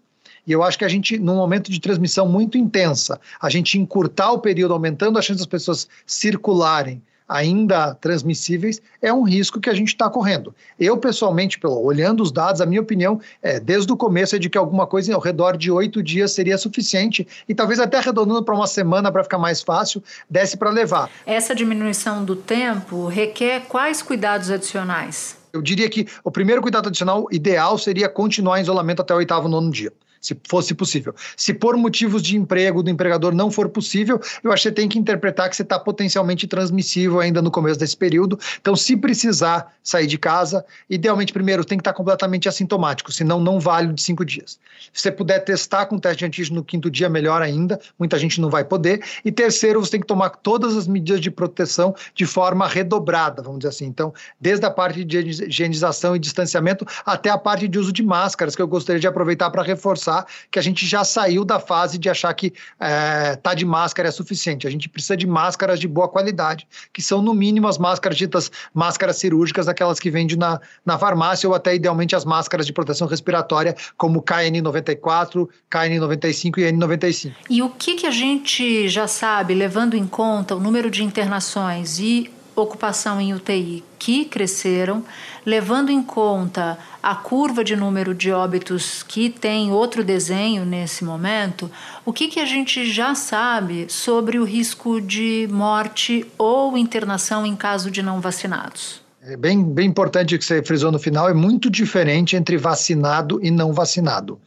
E 0.45 0.51
eu 0.51 0.61
acho 0.61 0.77
que 0.77 0.85
a 0.85 0.89
gente, 0.89 1.17
num 1.17 1.35
momento 1.35 1.71
de 1.71 1.79
transmissão 1.79 2.27
muito 2.27 2.57
intensa, 2.57 3.19
a 3.41 3.49
gente 3.49 3.79
encurtar 3.79 4.31
o 4.31 4.39
período, 4.39 4.73
aumentando 4.73 5.17
a 5.17 5.21
chance 5.21 5.39
das 5.39 5.47
pessoas 5.47 5.87
circularem 6.05 7.01
ainda 7.27 7.95
transmissíveis, 7.95 8.81
é 9.01 9.11
um 9.13 9.23
risco 9.23 9.59
que 9.59 9.69
a 9.69 9.73
gente 9.73 9.89
está 9.89 10.09
correndo. 10.09 10.53
Eu, 10.79 10.97
pessoalmente, 10.97 11.59
pelo, 11.59 11.81
olhando 11.81 12.21
os 12.21 12.31
dados, 12.31 12.61
a 12.61 12.65
minha 12.65 12.81
opinião, 12.81 13.19
é, 13.41 13.59
desde 13.59 13.91
o 13.91 13.97
começo, 13.97 14.35
é 14.35 14.39
de 14.39 14.49
que 14.49 14.57
alguma 14.57 14.85
coisa 14.85 15.13
ao 15.13 15.21
redor 15.21 15.57
de 15.57 15.71
oito 15.71 16.01
dias 16.01 16.31
seria 16.31 16.57
suficiente 16.57 17.27
e 17.47 17.53
talvez 17.53 17.79
até 17.79 17.97
arredondando 17.97 18.43
para 18.43 18.55
uma 18.55 18.67
semana 18.67 19.11
para 19.11 19.23
ficar 19.23 19.37
mais 19.37 19.61
fácil, 19.61 20.03
desse 20.29 20.57
para 20.57 20.69
levar. 20.69 21.09
Essa 21.25 21.55
diminuição 21.55 22.23
do 22.23 22.35
tempo 22.35 23.07
requer 23.07 23.61
quais 23.67 24.01
cuidados 24.01 24.49
adicionais? 24.49 25.37
Eu 25.51 25.61
diria 25.61 25.89
que 25.89 26.07
o 26.23 26.31
primeiro 26.31 26.61
cuidado 26.61 26.87
adicional 26.87 27.27
ideal 27.31 27.77
seria 27.77 28.09
continuar 28.09 28.59
em 28.59 28.63
isolamento 28.63 29.01
até 29.01 29.13
o 29.13 29.17
oitavo, 29.17 29.47
nono 29.47 29.69
dia 29.69 29.91
se 30.23 30.39
fosse 30.47 30.73
possível. 30.73 31.13
Se 31.35 31.53
por 31.53 31.75
motivos 31.75 32.23
de 32.23 32.37
emprego 32.37 32.81
do 32.81 32.89
empregador 32.89 33.35
não 33.35 33.51
for 33.51 33.67
possível, 33.67 34.19
eu 34.41 34.53
acho 34.53 34.63
que 34.63 34.69
você 34.69 34.73
tem 34.73 34.87
que 34.87 34.97
interpretar 34.97 35.49
que 35.49 35.55
você 35.55 35.63
está 35.63 35.77
potencialmente 35.77 36.47
transmissível 36.47 37.19
ainda 37.19 37.41
no 37.41 37.51
começo 37.51 37.77
desse 37.77 37.97
período. 37.97 38.39
Então, 38.61 38.73
se 38.73 38.95
precisar 38.95 39.73
sair 39.83 40.07
de 40.07 40.17
casa, 40.17 40.65
idealmente, 40.89 41.33
primeiro, 41.33 41.65
tem 41.65 41.77
que 41.77 41.81
estar 41.81 41.91
tá 41.91 41.97
completamente 41.97 42.47
assintomático, 42.47 43.11
senão 43.11 43.41
não 43.41 43.59
vale 43.59 43.91
de 43.91 44.01
cinco 44.01 44.23
dias. 44.23 44.57
Se 44.93 45.01
você 45.01 45.11
puder 45.11 45.39
testar 45.39 45.87
com 45.87 45.99
teste 45.99 46.19
de 46.19 46.25
antígeno 46.25 46.57
no 46.57 46.63
quinto 46.63 46.89
dia, 46.89 47.09
melhor 47.09 47.41
ainda. 47.41 47.77
Muita 47.99 48.17
gente 48.17 48.39
não 48.39 48.49
vai 48.49 48.63
poder. 48.63 49.03
E 49.25 49.31
terceiro, 49.31 49.81
você 49.81 49.91
tem 49.91 49.99
que 49.99 50.07
tomar 50.07 50.29
todas 50.29 50.77
as 50.77 50.87
medidas 50.87 51.19
de 51.19 51.29
proteção 51.29 51.93
de 52.15 52.25
forma 52.25 52.65
redobrada, 52.65 53.41
vamos 53.41 53.59
dizer 53.59 53.69
assim. 53.69 53.85
Então, 53.85 54.13
desde 54.39 54.65
a 54.65 54.71
parte 54.71 55.03
de 55.03 55.17
higienização 55.17 56.15
e 56.15 56.19
distanciamento 56.19 56.85
até 57.05 57.29
a 57.29 57.37
parte 57.37 57.67
de 57.67 57.77
uso 57.77 57.91
de 57.91 58.03
máscaras, 58.03 58.55
que 58.55 58.61
eu 58.61 58.67
gostaria 58.67 59.01
de 59.01 59.07
aproveitar 59.07 59.49
para 59.49 59.61
reforçar 59.61 60.12
que 60.51 60.59
a 60.59 60.61
gente 60.61 60.85
já 60.85 61.03
saiu 61.03 61.43
da 61.43 61.59
fase 61.59 61.97
de 61.97 62.09
achar 62.09 62.33
que 62.33 62.53
é, 62.79 63.35
tá 63.37 63.53
de 63.53 63.65
máscara 63.65 64.09
é 64.09 64.11
suficiente. 64.11 64.67
A 64.67 64.69
gente 64.69 64.87
precisa 64.89 65.17
de 65.17 65.25
máscaras 65.25 65.79
de 65.79 65.87
boa 65.87 66.07
qualidade, 66.07 66.67
que 66.91 67.01
são 67.01 67.21
no 67.21 67.33
mínimo 67.33 67.67
as 67.67 67.77
máscaras 67.77 68.17
ditas 68.17 68.51
máscaras 68.73 69.17
cirúrgicas, 69.17 69.67
aquelas 69.67 69.99
que 69.99 70.09
vendem 70.09 70.37
na, 70.37 70.59
na 70.85 70.97
farmácia, 70.97 71.47
ou 71.47 71.55
até 71.55 71.75
idealmente 71.75 72.15
as 72.15 72.25
máscaras 72.25 72.65
de 72.65 72.73
proteção 72.73 73.07
respiratória, 73.07 73.75
como 73.97 74.21
KN94, 74.21 75.47
KN95 75.71 76.57
e 76.57 76.71
N95. 76.71 77.33
E 77.49 77.61
o 77.61 77.69
que, 77.69 77.95
que 77.95 78.07
a 78.07 78.11
gente 78.11 78.87
já 78.87 79.07
sabe, 79.07 79.53
levando 79.53 79.95
em 79.95 80.05
conta 80.05 80.55
o 80.55 80.59
número 80.59 80.89
de 80.89 81.03
internações 81.03 81.99
e 81.99 82.31
ocupação 82.55 83.19
em 83.19 83.33
UTI 83.33 83.83
que 83.97 84.25
cresceram, 84.25 85.03
levando 85.45 85.91
em 85.91 86.03
conta 86.03 86.77
a 87.01 87.15
curva 87.15 87.63
de 87.63 87.75
número 87.75 88.13
de 88.13 88.31
óbitos 88.31 89.03
que 89.03 89.29
tem 89.29 89.71
outro 89.71 90.03
desenho 90.03 90.65
nesse 90.65 91.03
momento, 91.03 91.69
o 92.05 92.13
que, 92.13 92.27
que 92.27 92.39
a 92.39 92.45
gente 92.45 92.89
já 92.89 93.15
sabe 93.15 93.87
sobre 93.89 94.39
o 94.39 94.43
risco 94.43 95.01
de 95.01 95.47
morte 95.51 96.25
ou 96.37 96.77
internação 96.77 97.45
em 97.45 97.55
caso 97.55 97.91
de 97.91 98.01
não 98.01 98.21
vacinados? 98.21 99.01
É 99.21 99.37
bem, 99.37 99.63
bem 99.63 99.87
importante 99.87 100.35
o 100.35 100.39
que 100.39 100.43
você 100.43 100.61
frisou 100.61 100.91
no 100.91 100.99
final, 100.99 101.29
é 101.29 101.33
muito 101.33 101.69
diferente 101.69 102.35
entre 102.35 102.57
vacinado 102.57 103.39
e 103.41 103.49
não 103.49 103.71
vacinado. 103.71 104.39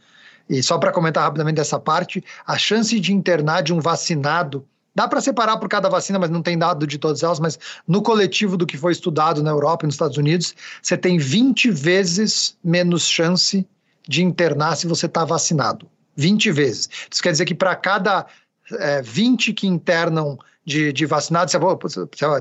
E 0.49 0.63
só 0.63 0.79
para 0.79 0.93
comentar 0.93 1.25
rapidamente 1.25 1.57
dessa 1.57 1.79
parte, 1.79 2.23
a 2.47 2.57
chance 2.57 2.99
de 3.01 3.13
internar 3.13 3.63
de 3.63 3.73
um 3.73 3.81
vacinado 3.81 4.65
Dá 4.97 5.07
para 5.07 5.21
separar 5.21 5.59
por 5.59 5.69
cada 5.69 5.91
vacina, 5.91 6.19
mas 6.19 6.31
não 6.31 6.41
tem 6.41 6.59
dado 6.59 6.87
de 6.87 6.97
todas 6.97 7.23
elas. 7.23 7.39
Mas 7.39 7.59
no 7.87 8.01
coletivo 8.01 8.57
do 8.57 8.67
que 8.67 8.79
foi 8.79 8.93
estudado 8.93 9.43
na 9.43 9.51
Europa 9.51 9.85
e 9.85 9.87
nos 9.87 9.95
Estados 9.95 10.17
Unidos, 10.17 10.55
você 10.81 10.97
tem 10.97 11.19
20 11.19 11.71
vezes 11.71 12.57
menos 12.65 13.07
chance 13.07 13.69
de 14.09 14.23
internar 14.23 14.75
se 14.75 14.87
você 14.87 15.05
está 15.05 15.23
vacinado. 15.23 15.87
20 16.17 16.51
vezes. 16.51 16.89
Isso 17.11 17.23
quer 17.23 17.33
dizer 17.33 17.45
que 17.45 17.55
para 17.55 17.77
cada 17.77 18.25
é, 18.73 19.03
20 19.03 19.53
que 19.53 19.67
internam 19.67 20.39
de, 20.67 20.93
de 20.93 21.07
vacinados, 21.07 21.55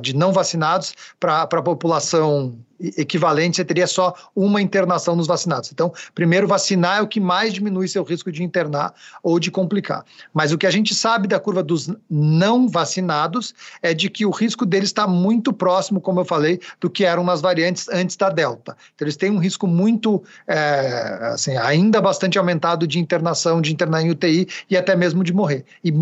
de 0.02 0.16
não 0.16 0.34
vacinados, 0.34 0.96
para 1.20 1.44
a 1.44 1.62
população 1.62 2.58
equivalente, 2.80 3.56
você 3.56 3.64
teria 3.64 3.88
só 3.88 4.14
uma 4.36 4.62
internação 4.62 5.16
nos 5.16 5.28
vacinados. 5.28 5.72
Então, 5.72 5.94
primeiro, 6.14 6.48
vacinar 6.48 6.98
é 6.98 7.02
o 7.02 7.08
que 7.08 7.20
mais 7.20 7.54
diminui 7.54 7.88
seu 7.88 8.04
risco 8.04 8.32
de 8.32 8.44
internar 8.44 8.94
ou 9.24 9.40
de 9.40 9.50
complicar. 9.50 10.04
Mas 10.34 10.52
o 10.52 10.58
que 10.58 10.68
a 10.68 10.72
gente 10.72 10.94
sabe 10.94 11.28
da 11.28 11.40
curva 11.40 11.64
dos 11.64 11.90
não 12.10 12.68
vacinados 12.68 13.54
é 13.82 13.94
de 13.94 14.10
que 14.10 14.26
o 14.26 14.32
risco 14.32 14.66
deles 14.66 14.90
está 14.90 15.08
muito 15.08 15.54
próximo, 15.54 16.02
como 16.02 16.20
eu 16.20 16.26
falei, 16.26 16.60
do 16.82 16.90
que 16.90 17.06
eram 17.06 17.24
nas 17.24 17.40
variantes 17.40 17.88
antes 17.90 18.18
da 18.18 18.30
Delta. 18.30 18.76
Então, 18.94 19.06
eles 19.06 19.16
têm 19.16 19.32
um 19.32 19.40
risco 19.40 19.68
muito, 19.68 20.22
é, 20.48 21.30
assim, 21.34 21.56
ainda 21.58 22.02
bastante 22.02 22.38
aumentado 22.38 22.86
de 22.86 23.00
internação, 23.00 23.62
de 23.62 23.72
internar 23.72 24.02
em 24.02 24.10
UTI 24.10 24.48
e 24.70 24.76
até 24.76 24.96
mesmo 24.96 25.24
de 25.24 25.32
morrer. 25.32 25.64
E 25.84 25.94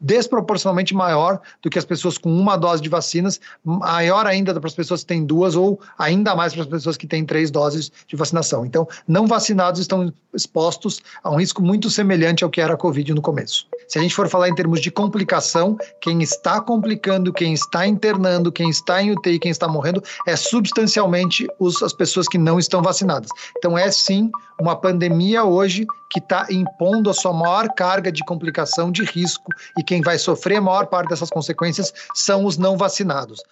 desproporcionalmente 0.00 0.94
maior 0.94 1.40
do 1.62 1.68
que 1.68 1.78
as 1.78 1.84
pessoas 1.84 2.16
com 2.16 2.32
uma 2.32 2.56
dose 2.56 2.82
de 2.82 2.88
vacinas, 2.88 3.40
maior 3.62 4.26
ainda 4.26 4.54
para 4.58 4.66
as 4.66 4.74
pessoas 4.74 5.00
que 5.00 5.06
têm 5.06 5.24
duas 5.24 5.54
ou 5.54 5.80
ainda 5.98 6.34
mais 6.34 6.52
para 6.52 6.62
as 6.62 6.68
pessoas 6.68 6.96
que 6.96 7.06
têm 7.06 7.24
três 7.24 7.50
doses 7.50 7.92
de 8.06 8.16
vacinação. 8.16 8.64
Então, 8.64 8.88
não 9.06 9.26
vacinados 9.26 9.80
estão 9.80 10.12
expostos 10.32 11.00
a 11.22 11.30
um 11.30 11.36
risco 11.36 11.62
muito 11.62 11.90
semelhante 11.90 12.44
ao 12.44 12.50
que 12.50 12.60
era 12.60 12.74
a 12.74 12.76
Covid 12.76 13.12
no 13.14 13.20
começo. 13.20 13.66
Se 13.88 13.98
a 13.98 14.02
gente 14.02 14.14
for 14.14 14.28
falar 14.28 14.48
em 14.48 14.54
termos 14.54 14.80
de 14.80 14.90
complicação, 14.90 15.76
quem 16.00 16.22
está 16.22 16.60
complicando, 16.60 17.32
quem 17.32 17.52
está 17.52 17.86
internando, 17.86 18.52
quem 18.52 18.70
está 18.70 19.02
em 19.02 19.10
UTI, 19.10 19.38
quem 19.38 19.50
está 19.50 19.66
morrendo, 19.66 20.02
é 20.26 20.36
substancialmente 20.36 21.46
os, 21.58 21.82
as 21.82 21.92
pessoas 21.92 22.28
que 22.28 22.38
não 22.38 22.58
estão 22.58 22.82
vacinadas. 22.82 23.28
Então, 23.58 23.76
é 23.76 23.90
sim 23.90 24.30
uma 24.60 24.76
pandemia 24.76 25.44
hoje 25.44 25.86
que 26.10 26.18
está 26.18 26.46
impondo 26.50 27.08
a 27.08 27.14
sua 27.14 27.32
maior 27.32 27.68
carga 27.72 28.10
de 28.10 28.24
complicação, 28.24 28.90
de 28.90 29.04
risco, 29.04 29.48
e 29.78 29.82
quem 29.90 30.00
vai 30.00 30.20
sofrer 30.20 30.58
a 30.58 30.60
maior 30.60 30.86
parte 30.86 31.08
dessas 31.08 31.28
consequências 31.28 31.92
são 32.14 32.44
os 32.44 32.56
não 32.56 32.76
vacinados. 32.76 33.42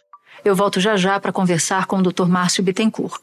Eu 0.45 0.55
volto 0.55 0.79
já 0.79 0.97
já 0.97 1.19
para 1.19 1.33
conversar 1.33 1.87
com 1.87 1.97
o 1.97 2.03
Dr. 2.03 2.27
Márcio 2.27 2.63
Bittencourt. 2.63 3.21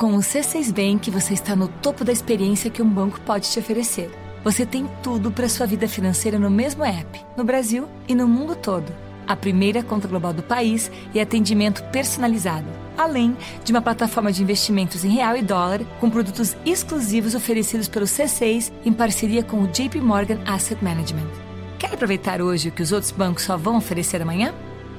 Com 0.00 0.14
o 0.14 0.20
C6 0.20 0.72
Bank, 0.72 1.10
você 1.10 1.34
está 1.34 1.54
no 1.54 1.68
topo 1.68 2.04
da 2.04 2.10
experiência 2.10 2.70
que 2.70 2.80
um 2.80 2.88
banco 2.88 3.20
pode 3.20 3.50
te 3.50 3.58
oferecer. 3.58 4.10
Você 4.42 4.64
tem 4.64 4.88
tudo 5.02 5.30
para 5.30 5.50
sua 5.50 5.66
vida 5.66 5.86
financeira 5.86 6.38
no 6.38 6.48
mesmo 6.48 6.82
app, 6.82 7.22
no 7.36 7.44
Brasil 7.44 7.86
e 8.08 8.14
no 8.14 8.26
mundo 8.26 8.56
todo. 8.56 8.90
A 9.26 9.36
primeira 9.36 9.82
conta 9.82 10.08
global 10.08 10.32
do 10.32 10.42
país 10.42 10.90
e 11.12 11.20
atendimento 11.20 11.84
personalizado 11.92 12.66
além 12.96 13.36
de 13.64 13.70
uma 13.70 13.80
plataforma 13.80 14.32
de 14.32 14.42
investimentos 14.42 15.04
em 15.04 15.10
real 15.10 15.36
e 15.36 15.42
dólar 15.42 15.84
com 16.00 16.10
produtos 16.10 16.56
exclusivos 16.66 17.36
oferecidos 17.36 17.86
pelo 17.86 18.06
C6 18.06 18.72
em 18.84 18.92
parceria 18.92 19.44
com 19.44 19.62
o 19.62 19.68
JP 19.68 20.00
Morgan 20.00 20.40
Asset 20.44 20.82
Management. 20.82 21.47
Quer 21.88 21.94
aproveitar 21.94 22.42
hoje 22.42 22.68
o 22.68 22.72
que 22.72 22.82
os 22.82 22.92
outros 22.92 23.10
bancos 23.10 23.44
só 23.44 23.56
vão 23.56 23.78
oferecer 23.78 24.20
amanhã? 24.20 24.54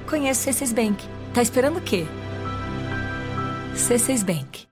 Conheça 0.10 0.50
o 0.50 0.54
C6 0.54 0.74
Bank. 0.74 1.08
Tá 1.32 1.40
esperando 1.40 1.78
o 1.78 1.82
quê? 1.82 2.08
C6 3.76 4.26
Bank. 4.26 4.68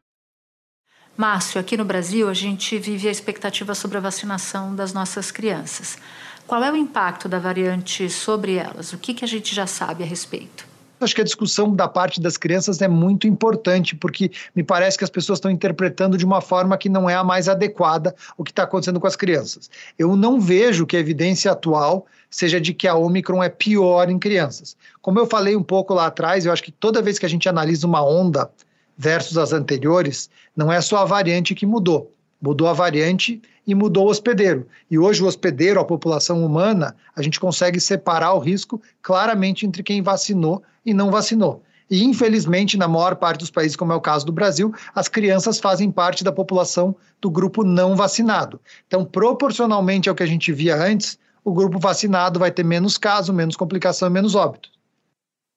Márcio, 1.15 1.61
aqui 1.61 1.77
no 1.77 1.85
Brasil 1.85 2.27
a 2.27 2.33
gente 2.33 2.77
vive 2.79 3.07
a 3.07 3.11
expectativa 3.11 3.75
sobre 3.75 3.97
a 3.97 4.01
vacinação 4.01 4.75
das 4.75 4.93
nossas 4.93 5.29
crianças. 5.29 5.99
Qual 6.47 6.63
é 6.63 6.71
o 6.71 6.75
impacto 6.75 7.29
da 7.29 7.37
variante 7.37 8.09
sobre 8.09 8.55
elas? 8.55 8.93
O 8.93 8.97
que, 8.97 9.13
que 9.13 9.23
a 9.23 9.27
gente 9.27 9.53
já 9.53 9.67
sabe 9.67 10.03
a 10.03 10.07
respeito? 10.07 10.67
Acho 10.99 11.13
que 11.13 11.21
a 11.21 11.23
discussão 11.23 11.75
da 11.75 11.87
parte 11.87 12.19
das 12.19 12.37
crianças 12.37 12.81
é 12.81 12.87
muito 12.87 13.27
importante, 13.27 13.95
porque 13.95 14.31
me 14.55 14.63
parece 14.63 14.97
que 14.97 15.03
as 15.03 15.09
pessoas 15.09 15.37
estão 15.37 15.51
interpretando 15.51 16.17
de 16.17 16.25
uma 16.25 16.41
forma 16.41 16.77
que 16.77 16.89
não 16.89 17.09
é 17.09 17.13
a 17.13 17.23
mais 17.23 17.47
adequada 17.47 18.15
o 18.35 18.43
que 18.43 18.51
está 18.51 18.63
acontecendo 18.63 18.99
com 18.99 19.05
as 19.05 19.15
crianças. 19.15 19.69
Eu 19.97 20.15
não 20.15 20.41
vejo 20.41 20.87
que 20.87 20.97
a 20.97 20.99
evidência 20.99 21.51
atual 21.51 22.07
seja 22.31 22.59
de 22.59 22.73
que 22.73 22.87
a 22.87 22.95
Omicron 22.95 23.43
é 23.43 23.49
pior 23.49 24.09
em 24.09 24.17
crianças. 24.17 24.75
Como 25.01 25.19
eu 25.19 25.27
falei 25.27 25.55
um 25.55 25.63
pouco 25.63 25.93
lá 25.93 26.07
atrás, 26.07 26.45
eu 26.45 26.51
acho 26.51 26.63
que 26.63 26.71
toda 26.71 27.01
vez 27.01 27.19
que 27.19 27.25
a 27.25 27.29
gente 27.29 27.47
analisa 27.47 27.85
uma 27.85 28.03
onda 28.03 28.49
versus 28.97 29.37
as 29.37 29.53
anteriores, 29.53 30.29
não 30.55 30.71
é 30.71 30.81
só 30.81 30.97
a 30.97 31.05
variante 31.05 31.53
que 31.53 31.65
mudou. 31.65 32.11
Mudou 32.41 32.67
a 32.67 32.73
variante 32.73 33.41
e 33.65 33.73
mudou 33.73 34.07
o 34.07 34.09
hospedeiro. 34.09 34.67
E 34.89 34.97
hoje 34.97 35.23
o 35.23 35.27
hospedeiro, 35.27 35.79
a 35.79 35.85
população 35.85 36.45
humana, 36.45 36.95
a 37.15 37.21
gente 37.21 37.39
consegue 37.39 37.79
separar 37.79 38.33
o 38.33 38.39
risco 38.39 38.81
claramente 39.01 39.65
entre 39.65 39.83
quem 39.83 40.01
vacinou 40.01 40.63
e 40.85 40.93
não 40.93 41.11
vacinou. 41.11 41.63
E, 41.89 42.03
infelizmente, 42.03 42.77
na 42.77 42.87
maior 42.87 43.15
parte 43.15 43.39
dos 43.39 43.51
países, 43.51 43.75
como 43.75 43.93
é 43.93 43.95
o 43.95 44.01
caso 44.01 44.25
do 44.25 44.31
Brasil, 44.31 44.73
as 44.93 45.07
crianças 45.07 45.59
fazem 45.59 45.89
parte 45.89 46.23
da 46.23 46.31
população 46.31 46.95
do 47.21 47.29
grupo 47.31 47.63
não 47.63 47.95
vacinado. 47.95 48.59
Então, 48.85 49.05
proporcionalmente 49.05 50.09
ao 50.09 50.15
que 50.15 50.23
a 50.23 50.27
gente 50.27 50.51
via 50.51 50.75
antes, 50.75 51.17
o 51.43 51.53
grupo 51.53 51.79
vacinado 51.79 52.39
vai 52.39 52.51
ter 52.51 52.63
menos 52.63 52.97
caso, 52.97 53.33
menos 53.33 53.55
complicação, 53.55 54.09
menos 54.09 54.35
óbito. 54.35 54.69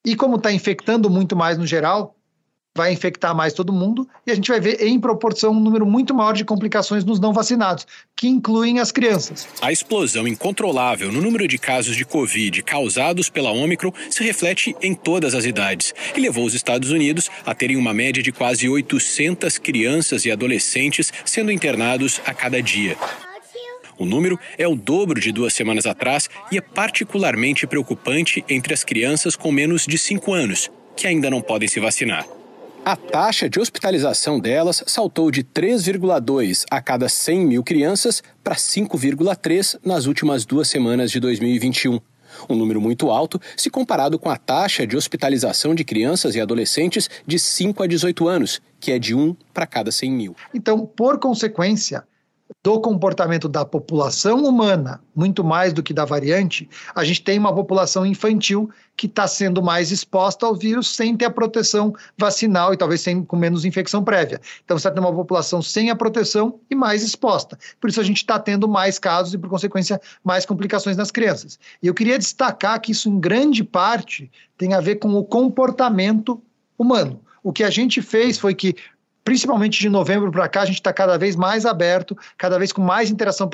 E 0.05 0.15
como 0.15 0.37
está 0.37 0.53
infectando 0.53 1.11
muito 1.11 1.35
mais 1.35 1.59
no 1.59 1.67
geral, 1.67 2.15
vai 2.77 2.93
infectar 2.93 3.35
mais 3.35 3.53
todo 3.53 3.73
mundo 3.73 4.09
e 4.27 4.31
a 4.31 4.35
gente 4.35 4.49
vai 4.49 4.61
ver 4.61 4.81
em 4.81 4.99
proporção 4.99 5.53
um 5.53 5.61
número 5.61 5.85
muito 5.85 6.15
maior 6.15 6.33
de 6.33 6.45
complicações 6.45 7.05
nos 7.05 7.19
não 7.19 7.33
vacinados, 7.33 7.87
que 8.15 8.29
incluem 8.29 8.79
as 8.79 8.93
crianças. 8.93 9.49
A 9.61 9.73
explosão 9.73 10.27
incontrolável 10.27 11.11
no 11.11 11.21
número 11.21 11.49
de 11.49 11.59
casos 11.59 11.97
de 11.97 12.05
Covid 12.05 12.63
causados 12.63 13.29
pela 13.29 13.51
Omicron 13.51 13.93
se 14.09 14.23
reflete 14.23 14.77
em 14.81 14.95
todas 14.95 15.35
as 15.35 15.45
idades 15.45 15.93
e 16.17 16.21
levou 16.21 16.45
os 16.45 16.55
Estados 16.55 16.91
Unidos 16.91 17.29
a 17.45 17.55
terem 17.55 17.77
uma 17.77 17.93
média 17.93 18.23
de 18.23 18.31
quase 18.31 18.69
800 18.69 19.59
crianças 19.59 20.25
e 20.25 20.31
adolescentes 20.31 21.13
sendo 21.25 21.51
internados 21.51 22.21
a 22.25 22.33
cada 22.33 22.63
dia. 22.63 22.97
O 23.99 24.07
número 24.07 24.39
é 24.57 24.67
o 24.67 24.75
dobro 24.75 25.21
de 25.21 25.31
duas 25.31 25.53
semanas 25.53 25.85
atrás 25.85 26.31
e 26.51 26.57
é 26.57 26.61
particularmente 26.61 27.67
preocupante 27.67 28.43
entre 28.49 28.73
as 28.73 28.83
crianças 28.83 29.37
com 29.37 29.53
menos 29.53 29.85
de 29.87 29.99
5 29.99 30.33
anos, 30.33 30.71
que 30.97 31.07
ainda 31.07 31.29
não 31.29 31.43
podem 31.43 31.69
se 31.69 31.79
vacinar. 31.81 32.27
A 32.83 32.97
taxa 32.97 33.49
de 33.49 33.61
hospitalização 33.61 34.41
delas 34.41 34.83
saltou 34.87 35.31
de 35.31 35.45
3,2 35.45 36.65
a 36.71 36.81
cada 36.81 37.11
100 37.11 37.47
mil 37.47 37.63
crianças 37.63 38.23
para 38.43 38.55
5,3 38.55 39.79
nas 39.85 40.07
últimas 40.07 40.47
duas 40.47 40.69
semanas 40.69 41.11
de 41.11 41.21
2021. 41.21 42.01
um 42.49 42.57
número 42.57 42.81
muito 42.81 43.11
alto 43.11 43.39
se 43.55 43.69
comparado 43.69 44.19
com 44.19 44.31
a 44.31 44.37
taxa 44.37 44.87
de 44.87 44.97
hospitalização 44.97 45.75
de 45.75 45.85
crianças 45.85 46.35
e 46.35 46.41
adolescentes 46.41 47.11
de 47.27 47.39
5 47.39 47.83
a 47.83 47.87
18 47.87 48.27
anos, 48.27 48.63
que 48.81 48.93
é 48.93 48.99
de 48.99 49.15
1 49.15 49.37
para 49.53 49.67
cada 49.67 49.93
100 49.93 50.11
mil. 50.11 50.37
Então, 50.55 50.87
por 50.87 51.19
consequência, 51.19 52.03
do 52.63 52.79
comportamento 52.79 53.49
da 53.49 53.65
população 53.65 54.45
humana, 54.45 55.03
muito 55.17 55.43
mais 55.43 55.73
do 55.73 55.83
que 55.83 55.95
da 55.95 56.05
variante, 56.05 56.69
a 56.95 57.03
gente 57.05 57.23
tem 57.23 57.39
uma 57.39 57.55
população 57.55 58.05
infantil 58.05 58.71
que 58.97 59.07
está 59.07 59.27
sendo 59.27 59.63
mais 59.63 59.91
exposta 59.91 60.45
ao 60.45 60.55
vírus 60.55 60.95
sem 60.95 61.17
ter 61.17 61.25
a 61.25 61.31
proteção 61.31 61.95
vacinal 62.19 62.75
e 62.75 62.77
talvez 62.77 63.01
sem, 63.01 63.25
com 63.25 63.35
menos 63.35 63.65
infecção 63.65 64.05
prévia. 64.05 64.39
Então 64.63 64.79
você 64.79 64.91
tem 64.91 65.01
uma 65.01 65.15
população 65.15 65.63
sem 65.63 65.89
a 65.89 65.97
proteção 65.97 66.61
e 66.69 66.75
mais 66.75 67.03
exposta. 67.03 67.59
Por 67.81 67.89
isso 67.89 68.01
a 68.01 68.05
gente 68.05 68.19
está 68.19 68.39
tendo 68.39 68.69
mais 68.69 68.99
casos 68.99 69.33
e, 69.33 69.39
por 69.39 69.49
consequência, 69.49 69.99
mais 70.23 70.45
complicações 70.45 70.99
nas 70.99 71.11
crianças. 71.11 71.59
E 71.83 71.87
eu 71.87 71.95
queria 71.95 72.19
destacar 72.19 72.79
que 72.79 72.93
isso, 72.93 73.09
em 73.09 73.19
grande 73.19 73.65
parte, 73.65 74.31
tem 74.59 74.75
a 74.75 74.81
ver 74.81 74.97
com 74.97 75.15
o 75.15 75.25
comportamento 75.25 76.43
humano. 76.79 77.23
O 77.43 77.55
que 77.55 77.65
a 77.65 77.71
gente 77.71 78.03
fez 78.03 78.37
foi 78.37 78.55
que 78.55 78.77
principalmente 79.25 79.79
de 79.81 79.89
novembro 79.89 80.31
para 80.31 80.49
cá, 80.49 80.63
a 80.63 80.65
gente 80.65 80.77
está 80.77 80.93
cada 80.93 81.19
vez 81.19 81.37
mais 81.37 81.67
aberto, 81.67 82.17
cada 82.37 82.59
vez 82.59 82.73
com 82.73 82.83
mais 82.83 83.11
interação 83.11 83.49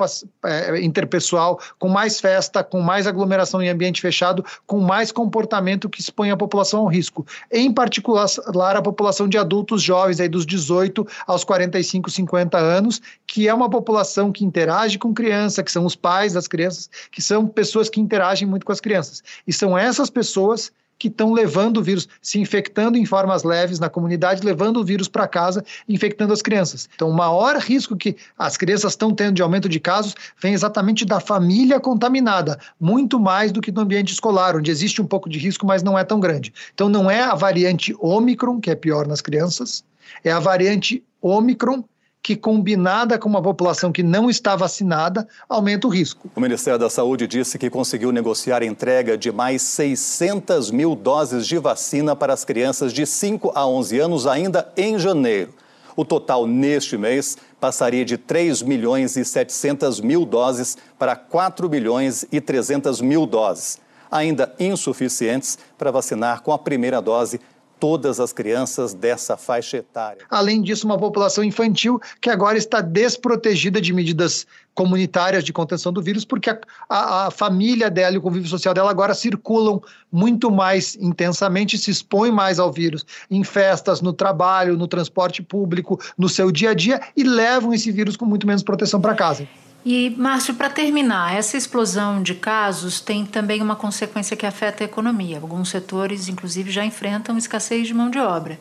é, 0.45 0.81
interpessoal, 0.81 1.59
com 1.77 1.87
mais 1.87 2.19
festa, 2.19 2.63
com 2.63 2.81
mais 2.81 3.07
aglomeração 3.07 3.61
em 3.61 3.69
ambiente 3.69 4.01
fechado, 4.01 4.43
com 4.65 4.79
mais 4.79 5.11
comportamento 5.11 5.89
que 5.89 6.01
expõe 6.01 6.31
a 6.31 6.37
população 6.37 6.81
ao 6.81 6.87
risco. 6.87 7.25
Em 7.51 7.71
particular, 7.71 8.27
a 8.75 8.81
população 8.81 9.27
de 9.27 9.37
adultos 9.37 9.81
jovens, 9.81 10.19
aí 10.19 10.29
dos 10.29 10.45
18 10.45 11.05
aos 11.25 11.43
45, 11.43 12.09
50 12.09 12.57
anos, 12.57 13.01
que 13.25 13.47
é 13.47 13.53
uma 13.53 13.69
população 13.69 14.31
que 14.31 14.45
interage 14.45 14.97
com 14.97 15.13
criança, 15.13 15.63
que 15.63 15.71
são 15.71 15.85
os 15.85 15.95
pais 15.95 16.33
das 16.33 16.47
crianças, 16.47 16.89
que 17.11 17.21
são 17.21 17.47
pessoas 17.47 17.89
que 17.89 17.99
interagem 17.99 18.47
muito 18.47 18.65
com 18.65 18.71
as 18.71 18.79
crianças. 18.79 19.23
E 19.45 19.53
são 19.53 19.77
essas 19.77 20.09
pessoas 20.09 20.71
que 20.97 21.07
estão 21.07 21.33
levando 21.33 21.77
o 21.77 21.83
vírus, 21.83 22.07
se 22.21 22.39
infectando 22.39 22.97
em 22.97 23.05
formas 23.05 23.43
leves 23.43 23.79
na 23.79 23.89
comunidade, 23.89 24.45
levando 24.45 24.77
o 24.77 24.83
vírus 24.83 25.07
para 25.07 25.27
casa, 25.27 25.63
infectando 25.87 26.33
as 26.33 26.41
crianças. 26.41 26.89
Então, 26.95 27.09
o 27.09 27.13
maior 27.13 27.57
risco 27.57 27.95
que 27.95 28.15
as 28.37 28.57
crianças 28.57 28.93
estão 28.93 29.13
tendo 29.13 29.35
de 29.35 29.41
aumento 29.41 29.69
de 29.69 29.79
casos 29.79 30.15
vem 30.41 30.53
exatamente 30.53 31.05
da 31.05 31.19
família 31.19 31.79
contaminada, 31.79 32.59
muito 32.79 33.19
mais 33.19 33.51
do 33.51 33.61
que 33.61 33.71
do 33.71 33.81
ambiente 33.81 34.13
escolar, 34.13 34.55
onde 34.55 34.71
existe 34.71 35.01
um 35.01 35.05
pouco 35.05 35.29
de 35.29 35.37
risco, 35.37 35.65
mas 35.65 35.83
não 35.83 35.97
é 35.97 36.03
tão 36.03 36.19
grande. 36.19 36.53
Então, 36.73 36.89
não 36.89 37.09
é 37.09 37.21
a 37.21 37.35
variante 37.35 37.95
Ômicron, 37.99 38.59
que 38.59 38.69
é 38.69 38.75
pior 38.75 39.07
nas 39.07 39.21
crianças, 39.21 39.83
é 40.23 40.31
a 40.31 40.39
variante 40.39 41.03
Ômicron 41.21 41.83
que, 42.27 42.35
combinada 42.35 43.17
com 43.17 43.29
uma 43.29 43.41
população 43.41 43.89
que 43.89 44.03
não 44.03 44.29
está 44.29 44.53
vacinada, 44.53 45.25
aumenta 45.47 45.87
o 45.87 45.89
risco. 45.89 46.29
O 46.35 46.41
Ministério 46.41 46.77
da 46.77 46.89
Saúde 46.89 47.25
disse 47.25 47.57
que 47.57 47.69
conseguiu 47.69 48.11
negociar 48.11 48.61
a 48.61 48.65
entrega 48.65 49.17
de 49.17 49.31
mais 49.31 49.61
600 49.61 50.69
mil 50.69 50.93
doses 50.93 51.47
de 51.47 51.57
vacina 51.57 52.17
para 52.17 52.33
as 52.33 52.43
crianças 52.43 52.91
de 52.91 53.05
5 53.05 53.53
a 53.55 53.65
11 53.65 53.99
anos 54.01 54.27
ainda 54.27 54.69
em 54.75 54.99
janeiro. 54.99 55.53
O 55.95 56.03
total 56.03 56.45
neste 56.45 56.97
mês 56.97 57.37
passaria 57.61 58.03
de 58.03 58.17
3 58.17 58.61
milhões 58.61 59.15
e 59.15 59.23
700 59.23 60.01
mil 60.01 60.25
doses 60.25 60.77
para 60.99 61.15
4 61.15 61.69
milhões 61.69 62.25
e 62.29 62.41
300 62.41 62.99
mil 62.99 63.25
doses, 63.25 63.79
ainda 64.11 64.53
insuficientes 64.59 65.57
para 65.77 65.91
vacinar 65.91 66.41
com 66.41 66.51
a 66.51 66.59
primeira 66.59 67.01
dose 67.01 67.39
todas 67.79 68.19
as 68.19 68.33
crianças 68.33 68.93
dessa 68.93 69.37
faixa 69.37 69.77
etária. 69.77 70.25
Além 70.29 70.61
disso, 70.61 70.85
uma 70.85 70.97
população 70.97 71.43
infantil 71.43 71.99
que 72.21 72.29
agora 72.29 72.57
está 72.57 72.81
desprotegida 72.81 73.79
de 73.79 73.93
medidas 73.93 74.45
comunitárias 74.73 75.43
de 75.43 75.51
contenção 75.51 75.91
do 75.91 76.03
vírus, 76.03 76.23
porque 76.23 76.51
a, 76.51 76.59
a, 76.87 77.27
a, 77.27 77.31
família 77.31 77.89
dela 77.89 78.13
e 78.13 78.17
o 78.19 78.21
convívio 78.21 78.47
social 78.47 78.75
dela 78.75 78.91
agora 78.91 79.15
circulam 79.15 79.81
muito 80.11 80.51
mais 80.51 80.95
intensamente, 80.97 81.79
se 81.79 81.89
expõem 81.89 82.31
mais 82.31 82.59
ao 82.59 82.71
vírus 82.71 83.03
em 83.29 83.43
festas, 83.43 84.01
no 84.01 84.13
trabalho, 84.13 84.77
no 84.77 84.87
transporte 84.87 85.41
público, 85.41 85.99
no 86.15 86.29
seu 86.29 86.51
dia 86.51 86.71
a 86.71 86.73
dia 86.75 87.01
e 87.15 87.23
levam 87.23 87.73
esse 87.73 87.91
vírus 87.91 88.15
com 88.15 88.25
muito 88.25 88.45
menos 88.45 88.61
proteção 88.61 89.01
para 89.01 89.15
casa. 89.15 89.47
E, 89.89 90.09
Márcio, 90.17 90.53
para 90.53 90.69
terminar, 90.69 91.33
essa 91.33 91.55
explosão 91.55 92.21
de 92.21 92.35
casos 92.35 92.99
tem 92.99 93.25
também 93.25 93.61
uma 93.61 93.73
consequência 93.73 94.35
que 94.35 94.45
afeta 94.45 94.83
a 94.83 94.85
economia. 94.85 95.39
Alguns 95.39 95.69
setores, 95.69 96.27
inclusive, 96.27 96.69
já 96.69 96.83
enfrentam 96.83 97.37
escassez 97.37 97.87
de 97.87 97.93
mão 97.93 98.09
de 98.09 98.19
obra. 98.19 98.59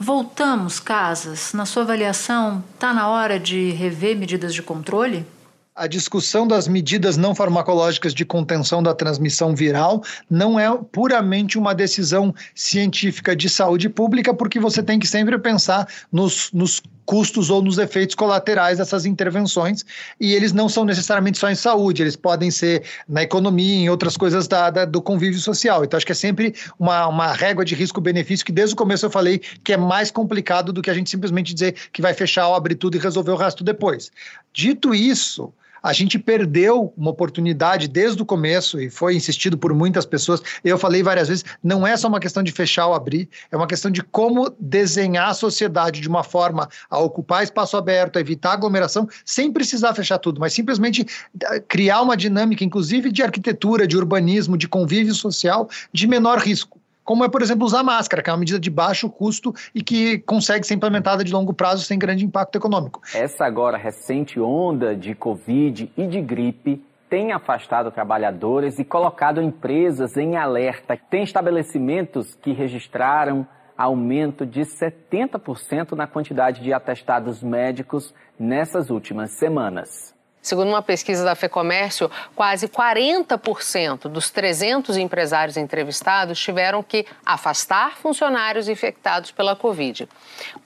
Voltamos, 0.00 0.80
casas, 0.80 1.52
na 1.52 1.66
sua 1.66 1.82
avaliação, 1.82 2.64
está 2.72 2.94
na 2.94 3.08
hora 3.08 3.38
de 3.38 3.72
rever 3.72 4.16
medidas 4.16 4.54
de 4.54 4.62
controle? 4.62 5.26
A 5.74 5.88
discussão 5.88 6.46
das 6.46 6.68
medidas 6.68 7.16
não 7.16 7.34
farmacológicas 7.34 8.14
de 8.14 8.24
contenção 8.24 8.80
da 8.80 8.94
transmissão 8.94 9.56
viral 9.56 10.04
não 10.30 10.58
é 10.58 10.72
puramente 10.92 11.58
uma 11.58 11.74
decisão 11.74 12.32
científica 12.54 13.34
de 13.34 13.48
saúde 13.48 13.88
pública, 13.88 14.32
porque 14.32 14.60
você 14.60 14.82
tem 14.84 15.00
que 15.00 15.06
sempre 15.06 15.36
pensar 15.36 15.88
nos, 16.12 16.52
nos 16.52 16.80
custos 17.04 17.50
ou 17.50 17.60
nos 17.60 17.76
efeitos 17.76 18.14
colaterais 18.14 18.78
dessas 18.78 19.04
intervenções, 19.04 19.84
e 20.18 20.32
eles 20.32 20.52
não 20.52 20.68
são 20.68 20.84
necessariamente 20.84 21.38
só 21.38 21.50
em 21.50 21.54
saúde, 21.56 22.02
eles 22.02 22.16
podem 22.16 22.52
ser 22.52 22.84
na 23.08 23.22
economia, 23.22 23.74
em 23.74 23.90
outras 23.90 24.16
coisas 24.16 24.46
da, 24.46 24.70
da, 24.70 24.84
do 24.84 25.02
convívio 25.02 25.40
social. 25.40 25.84
Então, 25.84 25.96
acho 25.96 26.06
que 26.06 26.12
é 26.12 26.14
sempre 26.14 26.54
uma, 26.78 27.08
uma 27.08 27.32
régua 27.32 27.64
de 27.64 27.74
risco-benefício 27.74 28.46
que 28.46 28.52
desde 28.52 28.74
o 28.74 28.78
começo 28.78 29.04
eu 29.04 29.10
falei 29.10 29.40
que 29.62 29.72
é 29.72 29.76
mais 29.76 30.10
complicado 30.10 30.72
do 30.72 30.80
que 30.80 30.88
a 30.88 30.94
gente 30.94 31.10
simplesmente 31.10 31.52
dizer 31.52 31.74
que 31.92 32.00
vai 32.00 32.14
fechar 32.14 32.48
ou 32.48 32.54
abrir 32.54 32.76
tudo 32.76 32.96
e 32.96 33.00
resolver 33.00 33.32
o 33.32 33.36
resto 33.36 33.62
depois. 33.64 34.10
Dito 34.52 34.94
isso, 34.94 35.52
a 35.84 35.92
gente 35.92 36.18
perdeu 36.18 36.94
uma 36.96 37.10
oportunidade 37.10 37.86
desde 37.86 38.22
o 38.22 38.24
começo 38.24 38.80
e 38.80 38.88
foi 38.88 39.14
insistido 39.14 39.58
por 39.58 39.74
muitas 39.74 40.06
pessoas. 40.06 40.40
Eu 40.64 40.78
falei 40.78 41.02
várias 41.02 41.28
vezes, 41.28 41.44
não 41.62 41.86
é 41.86 41.94
só 41.94 42.08
uma 42.08 42.18
questão 42.18 42.42
de 42.42 42.50
fechar 42.52 42.86
ou 42.86 42.94
abrir, 42.94 43.28
é 43.52 43.56
uma 43.56 43.66
questão 43.66 43.90
de 43.90 44.02
como 44.02 44.48
desenhar 44.58 45.28
a 45.28 45.34
sociedade 45.34 46.00
de 46.00 46.08
uma 46.08 46.24
forma 46.24 46.70
a 46.88 46.98
ocupar 46.98 47.44
espaço 47.44 47.76
aberto, 47.76 48.16
a 48.16 48.20
evitar 48.20 48.52
aglomeração, 48.52 49.06
sem 49.26 49.52
precisar 49.52 49.92
fechar 49.92 50.16
tudo, 50.16 50.40
mas 50.40 50.54
simplesmente 50.54 51.04
eh, 51.42 51.60
criar 51.60 52.00
uma 52.00 52.16
dinâmica, 52.16 52.64
inclusive 52.64 53.12
de 53.12 53.22
arquitetura, 53.22 53.86
de 53.86 53.98
urbanismo, 53.98 54.56
de 54.56 54.66
convívio 54.66 55.14
social, 55.14 55.68
de 55.92 56.06
menor 56.06 56.38
risco 56.38 56.80
como 57.04 57.24
é, 57.24 57.28
por 57.28 57.42
exemplo, 57.42 57.66
usar 57.66 57.82
máscara, 57.82 58.22
que 58.22 58.30
é 58.30 58.32
uma 58.32 58.38
medida 58.38 58.58
de 58.58 58.70
baixo 58.70 59.10
custo 59.10 59.52
e 59.74 59.82
que 59.82 60.18
consegue 60.20 60.66
ser 60.66 60.74
implementada 60.74 61.22
de 61.22 61.32
longo 61.32 61.52
prazo 61.52 61.84
sem 61.84 61.98
grande 61.98 62.24
impacto 62.24 62.56
econômico. 62.56 63.00
Essa 63.14 63.44
agora 63.44 63.76
recente 63.76 64.40
onda 64.40 64.96
de 64.96 65.14
Covid 65.14 65.92
e 65.96 66.06
de 66.06 66.20
gripe 66.20 66.82
tem 67.08 67.32
afastado 67.32 67.90
trabalhadores 67.90 68.78
e 68.78 68.84
colocado 68.84 69.40
empresas 69.40 70.16
em 70.16 70.36
alerta. 70.36 70.98
Tem 71.10 71.22
estabelecimentos 71.22 72.34
que 72.34 72.52
registraram 72.52 73.46
aumento 73.76 74.46
de 74.46 74.62
70% 74.62 75.92
na 75.92 76.06
quantidade 76.06 76.62
de 76.62 76.72
atestados 76.72 77.42
médicos 77.42 78.14
nessas 78.38 78.90
últimas 78.90 79.32
semanas. 79.32 80.14
Segundo 80.44 80.68
uma 80.68 80.82
pesquisa 80.82 81.24
da 81.24 81.34
FEComércio, 81.34 82.08
quase 82.36 82.68
40% 82.68 84.08
dos 84.08 84.28
300 84.28 84.98
empresários 84.98 85.56
entrevistados 85.56 86.38
tiveram 86.38 86.82
que 86.82 87.06
afastar 87.24 87.96
funcionários 87.96 88.68
infectados 88.68 89.30
pela 89.30 89.56
Covid. 89.56 90.06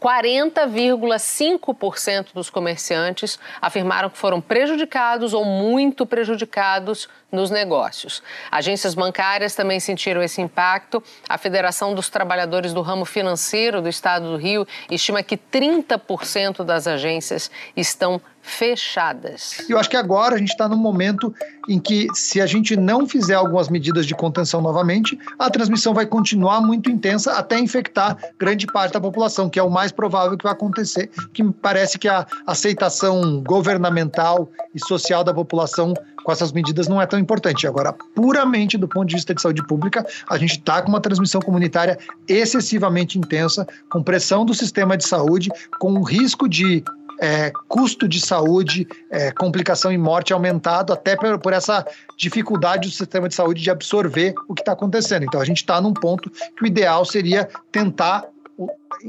40,5% 0.02 2.32
dos 2.34 2.50
comerciantes 2.50 3.38
afirmaram 3.62 4.10
que 4.10 4.18
foram 4.18 4.40
prejudicados 4.40 5.32
ou 5.32 5.44
muito 5.44 6.04
prejudicados 6.04 7.08
nos 7.30 7.50
negócios. 7.50 8.22
Agências 8.50 8.94
bancárias 8.94 9.54
também 9.54 9.78
sentiram 9.78 10.22
esse 10.22 10.40
impacto. 10.40 11.02
A 11.28 11.36
Federação 11.36 11.94
dos 11.94 12.08
Trabalhadores 12.08 12.72
do 12.72 12.80
Ramo 12.80 13.04
Financeiro 13.04 13.82
do 13.82 13.88
Estado 13.88 14.30
do 14.30 14.36
Rio 14.36 14.66
estima 14.90 15.22
que 15.22 15.36
30% 15.36 16.64
das 16.64 16.86
agências 16.86 17.50
estão 17.76 18.20
fechadas. 18.40 19.62
Eu 19.68 19.78
acho 19.78 19.90
que 19.90 19.96
agora 19.96 20.36
a 20.36 20.38
gente 20.38 20.50
está 20.50 20.66
num 20.66 20.76
momento 20.76 21.34
em 21.68 21.78
que, 21.78 22.06
se 22.14 22.40
a 22.40 22.46
gente 22.46 22.76
não 22.76 23.06
fizer 23.06 23.34
algumas 23.34 23.68
medidas 23.68 24.06
de 24.06 24.14
contenção 24.14 24.62
novamente, 24.62 25.18
a 25.38 25.50
transmissão 25.50 25.92
vai 25.92 26.06
continuar 26.06 26.62
muito 26.62 26.90
intensa 26.90 27.34
até 27.34 27.58
infectar 27.58 28.16
grande 28.38 28.66
parte 28.66 28.92
da 28.92 29.00
população, 29.00 29.50
que 29.50 29.58
é 29.58 29.62
o 29.62 29.68
mais 29.68 29.92
provável 29.92 30.36
que 30.38 30.44
vai 30.44 30.52
acontecer, 30.52 31.10
que 31.32 31.44
parece 31.44 31.98
que 31.98 32.08
a 32.08 32.26
aceitação 32.46 33.42
governamental 33.42 34.48
e 34.74 34.80
social 34.80 35.22
da 35.22 35.34
população 35.34 35.92
com 36.28 36.32
essas 36.32 36.52
medidas 36.52 36.88
não 36.88 37.00
é 37.00 37.06
tão 37.06 37.18
importante. 37.18 37.66
Agora, 37.66 37.90
puramente 37.90 38.76
do 38.76 38.86
ponto 38.86 39.08
de 39.08 39.14
vista 39.14 39.34
de 39.34 39.40
saúde 39.40 39.66
pública, 39.66 40.06
a 40.28 40.36
gente 40.36 40.58
está 40.58 40.82
com 40.82 40.90
uma 40.90 41.00
transmissão 41.00 41.40
comunitária 41.40 41.98
excessivamente 42.28 43.18
intensa, 43.18 43.66
com 43.88 44.02
pressão 44.02 44.44
do 44.44 44.52
sistema 44.52 44.94
de 44.94 45.06
saúde, 45.06 45.48
com 45.78 46.02
risco 46.02 46.46
de 46.46 46.84
é, 47.18 47.50
custo 47.66 48.06
de 48.06 48.20
saúde, 48.20 48.86
é, 49.10 49.30
complicação 49.32 49.90
e 49.90 49.96
morte 49.96 50.34
aumentado 50.34 50.92
até 50.92 51.16
por, 51.16 51.38
por, 51.38 51.54
essa 51.54 51.86
dificuldade 52.14 52.90
do 52.90 52.94
sistema 52.94 53.26
de 53.26 53.34
saúde 53.34 53.62
de 53.62 53.70
absorver 53.70 54.34
o 54.46 54.54
que 54.54 54.60
está 54.60 54.72
acontecendo. 54.72 55.24
Então 55.24 55.40
a 55.40 55.46
gente 55.46 55.62
está 55.62 55.80
num 55.80 55.94
ponto 55.94 56.28
que 56.28 56.62
o 56.62 56.66
ideal 56.66 57.06
seria 57.06 57.48
tentar 57.72 58.26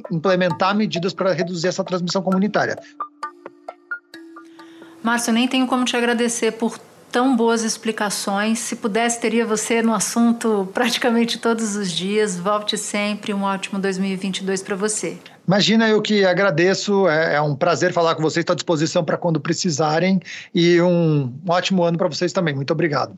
implementar 0.10 0.74
medidas 0.74 1.14
para 1.14 1.34
reduzir 1.34 1.68
essa 1.68 1.84
transmissão 1.84 2.22
comunitária. 2.22 2.80
Márcio, 5.04 5.34
nem 5.34 5.50
tenho 5.50 5.68
como 5.68 5.84
te 5.84 5.98
agradecer 5.98 6.54
por 6.54 6.80
tão 7.12 7.36
boas 7.36 7.64
explicações. 7.64 8.60
Se 8.60 8.76
pudesse, 8.76 9.20
teria 9.20 9.46
você 9.46 9.82
no 9.82 9.94
assunto 9.94 10.68
praticamente 10.74 11.38
todos 11.38 11.76
os 11.76 11.92
dias. 11.92 12.38
Volte 12.38 12.78
sempre. 12.78 13.34
Um 13.34 13.44
ótimo 13.44 13.80
2022 13.80 14.64
para 14.64 14.76
você. 14.76 15.18
Imagina, 15.48 15.90
eu 15.90 16.02
que 16.02 16.24
agradeço. 16.26 17.08
É, 17.08 17.36
é 17.36 17.42
um 17.42 17.56
prazer 17.56 17.92
falar 17.92 18.16
com 18.16 18.22
vocês. 18.22 18.44
Estou 18.44 18.54
à 18.54 18.56
disposição 18.56 19.04
para 19.04 19.18
quando 19.18 19.40
precisarem. 19.40 20.20
E 20.54 20.80
um, 20.82 21.34
um 21.46 21.52
ótimo 21.52 21.84
ano 21.84 21.98
para 21.98 22.08
vocês 22.08 22.32
também. 22.32 22.54
Muito 22.54 22.72
obrigado. 22.72 23.18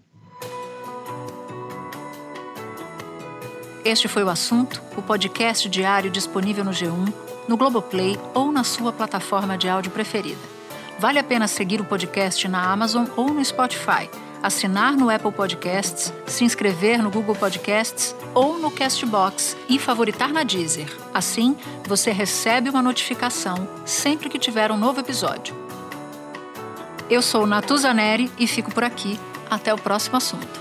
Este 3.84 4.08
foi 4.08 4.24
o 4.24 4.30
assunto, 4.30 4.80
o 4.96 5.02
podcast 5.02 5.68
diário 5.68 6.12
disponível 6.12 6.64
no 6.64 6.70
G1, 6.70 7.12
no 7.48 7.58
Globoplay 7.58 8.16
ou 8.36 8.52
na 8.52 8.64
sua 8.64 8.94
plataforma 8.94 9.58
de 9.58 9.68
áudio 9.68 9.92
preferida. 9.92 10.61
Vale 11.02 11.18
a 11.18 11.24
pena 11.24 11.48
seguir 11.48 11.82
o 11.82 11.84
podcast 11.84 12.48
na 12.48 12.72
Amazon 12.72 13.08
ou 13.18 13.34
no 13.34 13.44
Spotify, 13.44 14.08
assinar 14.44 14.96
no 14.96 15.10
Apple 15.10 15.32
Podcasts, 15.32 16.14
se 16.28 16.44
inscrever 16.44 17.02
no 17.02 17.10
Google 17.10 17.34
Podcasts 17.34 18.16
ou 18.36 18.60
no 18.60 18.70
Castbox 18.70 19.58
e 19.68 19.80
favoritar 19.80 20.32
na 20.32 20.44
Deezer. 20.44 20.96
Assim, 21.12 21.58
você 21.88 22.12
recebe 22.12 22.70
uma 22.70 22.84
notificação 22.84 23.68
sempre 23.84 24.30
que 24.30 24.38
tiver 24.38 24.72
um 24.72 24.78
novo 24.78 25.00
episódio. 25.00 25.56
Eu 27.10 27.24
sou 27.24 27.48
Natuza 27.48 27.92
Neri 27.96 28.32
e 28.38 28.46
fico 28.46 28.72
por 28.72 28.84
aqui. 28.84 29.20
Até 29.50 29.74
o 29.74 29.80
próximo 29.80 30.18
assunto. 30.18 30.61